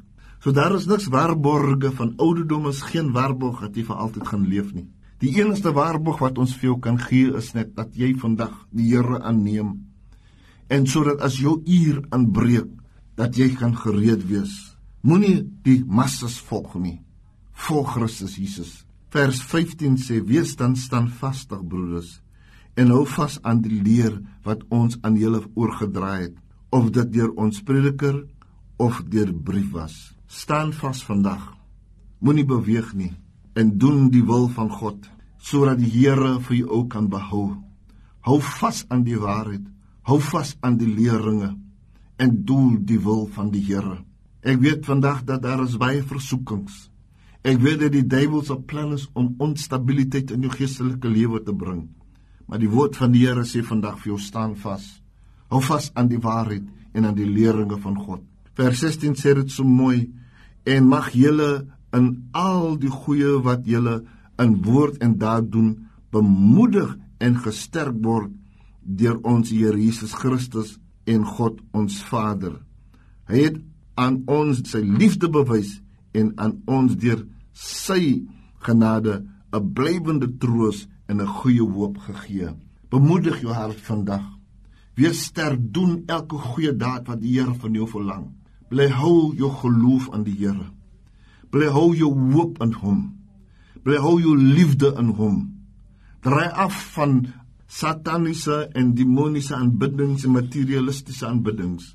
So 0.42 0.52
daar 0.52 0.74
is 0.76 0.88
niks 0.90 1.10
waarborge 1.12 1.92
van 1.98 2.14
ouderdom 2.18 2.68
is 2.70 2.82
geen 2.82 3.12
waarborg 3.12 3.60
dat 3.60 3.76
jy 3.76 3.84
vir 3.86 3.96
altyd 3.96 4.26
gaan 4.28 4.48
leef 4.48 4.72
nie. 4.74 4.88
Die 5.22 5.36
enigste 5.38 5.70
waarborg 5.70 6.18
wat 6.18 6.38
ons 6.42 6.56
vir 6.58 6.72
jou 6.72 6.78
kan 6.82 6.96
gee 6.98 7.30
is 7.38 7.52
net 7.54 7.76
dat 7.76 7.94
jy 7.94 8.10
vandag 8.18 8.56
die 8.74 8.88
Here 8.90 9.20
aanneem 9.22 9.76
en 10.72 10.86
sodat 10.88 11.20
as 11.22 11.36
jou 11.38 11.60
uur 11.62 12.00
aanbreek 12.10 12.70
dat 13.20 13.36
jy 13.36 13.52
kan 13.54 13.74
gereed 13.76 14.24
wees. 14.26 14.52
Moenie 15.04 15.44
die 15.62 15.82
massas 15.84 16.38
volg 16.48 16.74
nie. 16.80 16.96
Volg 17.68 17.92
Christus 17.94 18.38
Jesus. 18.40 18.72
Vers 19.12 19.42
15 19.44 19.98
sê: 20.00 20.22
"Wees 20.24 20.56
dan 20.56 20.74
standvastig, 20.76 21.60
broeders, 21.68 22.22
en 22.74 22.90
hou 22.90 23.04
vas 23.06 23.38
aan 23.42 23.60
die 23.60 23.82
leer 23.82 24.16
wat 24.42 24.64
ons 24.70 24.98
aan 25.02 25.16
julle 25.16 25.42
oorgedra 25.54 26.16
het, 26.22 26.34
of 26.70 26.90
dit 26.90 27.12
deur 27.12 27.34
ons 27.36 27.62
prediker 27.62 28.24
of 28.76 29.02
deur 29.08 29.32
brief 29.32 29.70
was. 29.72 30.14
Staan 30.26 30.72
vas 30.72 31.04
vandag. 31.04 31.52
Moenie 32.18 32.46
beweeg 32.48 32.94
nie 32.94 33.12
en 33.52 33.76
doen 33.78 34.08
die 34.10 34.24
wil 34.24 34.48
van 34.48 34.70
God, 34.72 35.11
sodat 35.42 35.80
die 35.82 35.90
Here 35.90 36.38
vir 36.46 36.56
jou 36.60 36.68
ook 36.78 36.92
kan 36.94 37.08
behou. 37.10 37.56
Hou 38.22 38.38
vas 38.60 38.84
aan 38.88 39.02
die 39.02 39.18
waarheid, 39.18 39.64
hou 40.06 40.20
vas 40.22 40.54
aan 40.62 40.78
die 40.78 40.88
leringe 40.88 41.56
en 42.22 42.36
doen 42.46 42.78
die 42.86 43.00
wil 43.02 43.26
van 43.34 43.50
die 43.50 43.64
Here. 43.66 43.98
Ek 44.42 44.60
weet 44.62 44.86
vandag 44.86 45.24
dat 45.26 45.42
daar 45.42 45.64
is 45.66 45.78
baie 45.78 46.02
versoekings. 46.06 46.88
Ek 47.42 47.58
weet 47.62 47.80
dat 47.82 47.94
die 47.94 48.06
duiwel 48.06 48.44
se 48.46 48.54
plan 48.70 48.94
is 48.94 49.08
om 49.18 49.34
onstabiliteit 49.42 50.30
in 50.30 50.46
jou 50.46 50.52
geestelike 50.54 51.10
lewe 51.10 51.42
te 51.42 51.54
bring. 51.54 51.88
Maar 52.46 52.62
die 52.62 52.70
woord 52.70 52.98
van 52.98 53.14
die 53.14 53.24
Here 53.26 53.42
sê 53.46 53.64
vandag 53.66 53.98
vir 54.02 54.14
jou 54.14 54.20
staan 54.22 54.54
vas. 54.62 54.84
Hou 55.50 55.60
vas 55.62 55.90
aan 55.98 56.10
die 56.10 56.22
waarheid 56.22 56.68
en 56.94 57.06
aan 57.08 57.18
die 57.18 57.26
leringe 57.26 57.78
van 57.82 57.98
God. 57.98 58.22
Vers 58.54 58.82
16 58.84 59.18
sê 59.18 59.34
dit 59.34 59.50
so 59.50 59.66
mooi 59.66 60.12
en 60.68 60.86
mag 60.86 61.10
julle 61.16 61.66
in 61.96 62.12
al 62.36 62.76
die 62.78 62.92
goeie 62.92 63.38
wat 63.42 63.66
julle 63.66 64.02
in 64.42 64.62
woord 64.62 64.98
en 65.02 65.16
daad 65.18 65.50
doen 65.52 65.88
bemoedig 66.10 66.96
en 67.18 67.38
gesterk 67.38 67.96
word 68.04 68.32
deur 68.82 69.20
ons 69.22 69.50
Here 69.50 69.78
Jesus 69.78 70.14
Christus 70.18 70.78
en 71.06 71.24
God 71.24 71.60
ons 71.72 72.02
Vader. 72.10 72.58
Hy 73.30 73.46
het 73.46 73.60
aan 73.98 74.22
ons 74.30 74.62
sy 74.70 74.82
liefde 74.82 75.30
bewys 75.30 75.78
en 76.16 76.32
aan 76.36 76.58
ons 76.66 76.96
deur 76.98 77.22
sy 77.52 78.24
genade 78.66 79.22
'n 79.52 79.72
blywende 79.74 80.28
troos 80.38 80.88
en 81.08 81.20
'n 81.20 81.26
goeie 81.26 81.62
hoop 81.62 81.98
gegee. 81.98 82.50
Bemoedig 82.90 83.40
jou 83.40 83.52
hart 83.52 83.80
vandag. 83.80 84.24
Wees 84.94 85.24
sterk, 85.24 85.60
doen 85.72 86.02
elke 86.06 86.36
goeie 86.36 86.76
daad 86.76 87.06
wat 87.06 87.20
die 87.20 87.38
Here 87.38 87.54
van 87.54 87.72
jou 87.74 87.88
verlang. 87.88 88.32
Bly 88.68 88.88
hou 88.88 89.34
jou 89.34 89.50
geloof 89.50 90.10
aan 90.12 90.24
die 90.24 90.36
Here. 90.36 90.72
Bly 91.50 91.66
hou 91.66 91.94
jou 91.96 92.12
hoop 92.32 92.60
in 92.62 92.72
Hom. 92.72 93.21
Bly 93.82 93.98
hou 93.98 94.20
jou 94.22 94.36
liefde 94.38 94.92
in 95.00 95.08
Hom. 95.18 95.38
Draai 96.22 96.52
af 96.64 96.76
van 96.94 97.16
sataniese 97.66 98.68
en 98.78 98.92
demoniese 98.94 99.56
aanbiddings 99.56 100.22
en 100.24 100.36
materialistiese 100.36 101.26
aanbiddings 101.26 101.88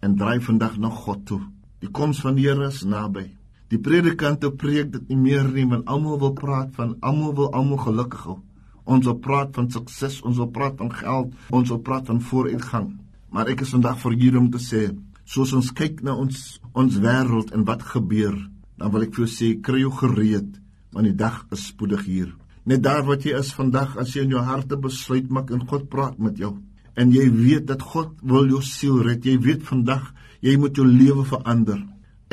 en 0.00 0.16
draai 0.16 0.40
vandag 0.40 0.78
na 0.80 0.88
God 0.88 1.26
toe. 1.28 1.42
Die 1.84 1.90
koms 1.92 2.22
van 2.24 2.38
die 2.38 2.46
Here 2.48 2.70
is 2.70 2.80
naby. 2.88 3.26
Die 3.68 3.82
predikante 3.82 4.48
preek 4.48 4.94
dit 4.94 5.12
nie 5.12 5.20
meer 5.20 5.48
nie, 5.52 5.66
want 5.68 5.88
almal 5.92 6.20
wil 6.22 6.32
praat 6.38 6.72
van 6.78 6.96
almal 7.04 7.34
wil 7.36 7.52
almal 7.52 7.84
gelukkig 7.84 8.24
hou. 8.30 8.40
Ons 8.86 9.04
wil 9.04 9.18
praat 9.20 9.52
van 9.58 9.68
sukses, 9.68 10.20
ons 10.22 10.40
wil 10.40 10.48
praat 10.54 10.78
van 10.80 10.92
geld, 10.94 11.32
ons 11.50 11.72
wil 11.74 11.82
praat 11.84 12.06
van 12.08 12.22
vooruitgang. 12.22 12.92
Maar 13.28 13.50
ek 13.52 13.66
is 13.66 13.74
vandag 13.76 13.98
vir 14.04 14.16
hier 14.20 14.38
om 14.40 14.48
te 14.54 14.62
sê, 14.62 14.86
soos 15.26 15.52
ons 15.52 15.72
kyk 15.74 16.00
na 16.06 16.14
ons 16.16 16.60
ons 16.72 17.00
wêreld 17.02 17.50
en 17.52 17.66
wat 17.66 17.82
gebeur, 17.82 18.36
dan 18.78 18.92
wil 18.94 19.04
ek 19.04 19.16
vir 19.16 19.26
jou 19.26 19.32
sê, 19.34 19.56
kry 19.60 19.82
jou 19.82 19.90
gereed, 19.98 20.54
want 20.96 21.10
die 21.10 21.16
dag 21.16 21.42
is 21.52 21.68
spoedig 21.68 22.06
hier. 22.08 22.30
Net 22.66 22.82
daar 22.82 23.04
wat 23.06 23.26
jy 23.26 23.36
is 23.38 23.52
vandag, 23.54 23.98
as 24.00 24.14
jy 24.16 24.24
in 24.24 24.32
jou 24.34 24.42
harte 24.42 24.78
besluit 24.80 25.28
maak 25.30 25.52
en 25.54 25.66
God 25.68 25.90
praat 25.92 26.16
met 26.18 26.40
jou, 26.40 26.56
en 26.96 27.12
jy 27.12 27.28
weet 27.30 27.68
dat 27.68 27.84
God 27.84 28.16
wil 28.24 28.48
jou 28.48 28.62
siel 28.64 29.02
red, 29.04 29.24
jy 29.24 29.36
weet 29.44 29.66
vandag 29.68 30.08
jy 30.40 30.56
moet 30.60 30.76
jou 30.76 30.86
lewe 30.88 31.24
verander. 31.28 31.82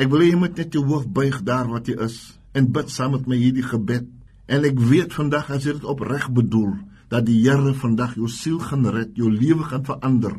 Ek 0.00 0.10
wil 0.10 0.24
hê 0.24 0.32
jy 0.32 0.40
moet 0.40 0.58
net 0.58 0.74
jou 0.74 0.82
hoof 0.88 1.06
buig 1.06 1.36
daar 1.46 1.68
wat 1.70 1.88
jy 1.90 1.98
is 2.06 2.18
en 2.54 2.70
bid 2.72 2.90
saam 2.90 3.14
met 3.16 3.28
my 3.30 3.38
hierdie 3.38 3.66
gebed. 3.66 4.08
En 4.46 4.64
ek 4.66 4.78
weet 4.78 5.14
vandag 5.16 5.50
as 5.54 5.66
jy 5.66 5.76
dit 5.76 5.86
opreg 5.88 6.26
bedoel 6.34 6.74
dat 7.12 7.26
die 7.26 7.40
Here 7.44 7.74
vandag 7.78 8.16
jou 8.18 8.28
siel 8.30 8.58
gaan 8.62 8.86
red, 8.90 9.14
jou 9.18 9.30
lewe 9.30 9.66
gaan 9.68 9.84
verander 9.86 10.34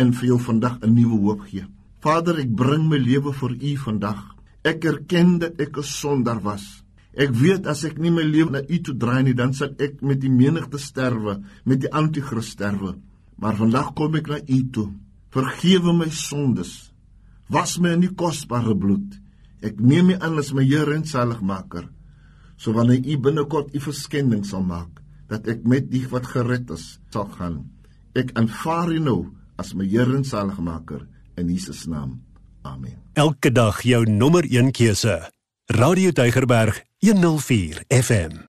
en 0.00 0.12
vir 0.12 0.26
jou 0.32 0.38
vandag 0.38 0.78
'n 0.82 0.94
nuwe 0.94 1.18
hoop 1.20 1.40
gee. 1.48 1.66
Vader, 2.00 2.38
ek 2.38 2.54
bring 2.54 2.88
my 2.88 2.98
lewe 2.98 3.32
vir 3.32 3.50
U 3.50 3.76
vandag. 3.76 4.36
Ek 4.64 4.84
erken 4.84 5.38
dat 5.38 5.60
ek 5.60 5.78
'n 5.78 5.82
sondaar 5.82 6.40
was. 6.40 6.83
Ek 7.14 7.30
weet 7.30 7.68
as 7.70 7.84
ek 7.86 7.98
nie 8.02 8.10
my 8.10 8.24
lewe 8.26 8.56
na 8.56 8.62
U 8.62 8.78
toe 8.82 8.94
draai 8.98 9.22
nie, 9.22 9.36
dan 9.38 9.54
sal 9.54 9.74
ek 9.78 10.00
met 10.02 10.18
die 10.22 10.32
menigte 10.32 10.80
sterwe, 10.82 11.38
met 11.64 11.84
die 11.84 11.90
anti-kris 11.90 12.54
sterwe. 12.56 12.96
Maar 13.38 13.58
vandag 13.58 13.92
kom 13.98 14.16
ek 14.18 14.30
na 14.30 14.40
U 14.42 14.58
toe. 14.74 14.88
Vergewe 15.34 15.94
my 15.94 16.10
sondes 16.10 16.94
was 17.50 17.76
my 17.78 17.92
in 17.94 18.04
die 18.06 18.14
kosbare 18.14 18.74
bloed. 18.78 19.18
Ek 19.64 19.78
neem 19.78 20.14
U 20.14 20.18
aan 20.18 20.38
as 20.40 20.52
my 20.56 20.64
Here 20.66 20.94
en 20.94 21.04
Saligmaker. 21.06 21.86
So 22.56 22.74
wanneer 22.74 23.04
U 23.04 23.18
binnekort 23.28 23.74
U 23.74 23.82
verskending 23.82 24.44
sal 24.46 24.64
maak, 24.66 25.02
dat 25.30 25.46
ek 25.50 25.64
met 25.68 25.90
die 25.90 26.04
wat 26.10 26.28
gered 26.32 26.70
is 26.74 26.98
sal 27.14 27.28
gaan. 27.36 27.62
Ek 28.14 28.34
aanvaar 28.38 28.92
U 28.94 29.00
nou 29.02 29.20
as 29.60 29.74
my 29.74 29.86
Here 29.86 30.16
en 30.16 30.26
Saligmaker 30.26 31.06
in 31.38 31.50
Jesus 31.50 31.86
naam. 31.86 32.20
Amen. 32.64 32.96
Elke 33.14 33.52
dag 33.52 33.82
jou 33.84 34.02
nommer 34.08 34.46
1 34.48 34.72
keuse. 34.72 35.20
Radio 35.70 36.10
Deugerberg 36.12 36.82
104 37.04 37.84
FM. 37.90 38.40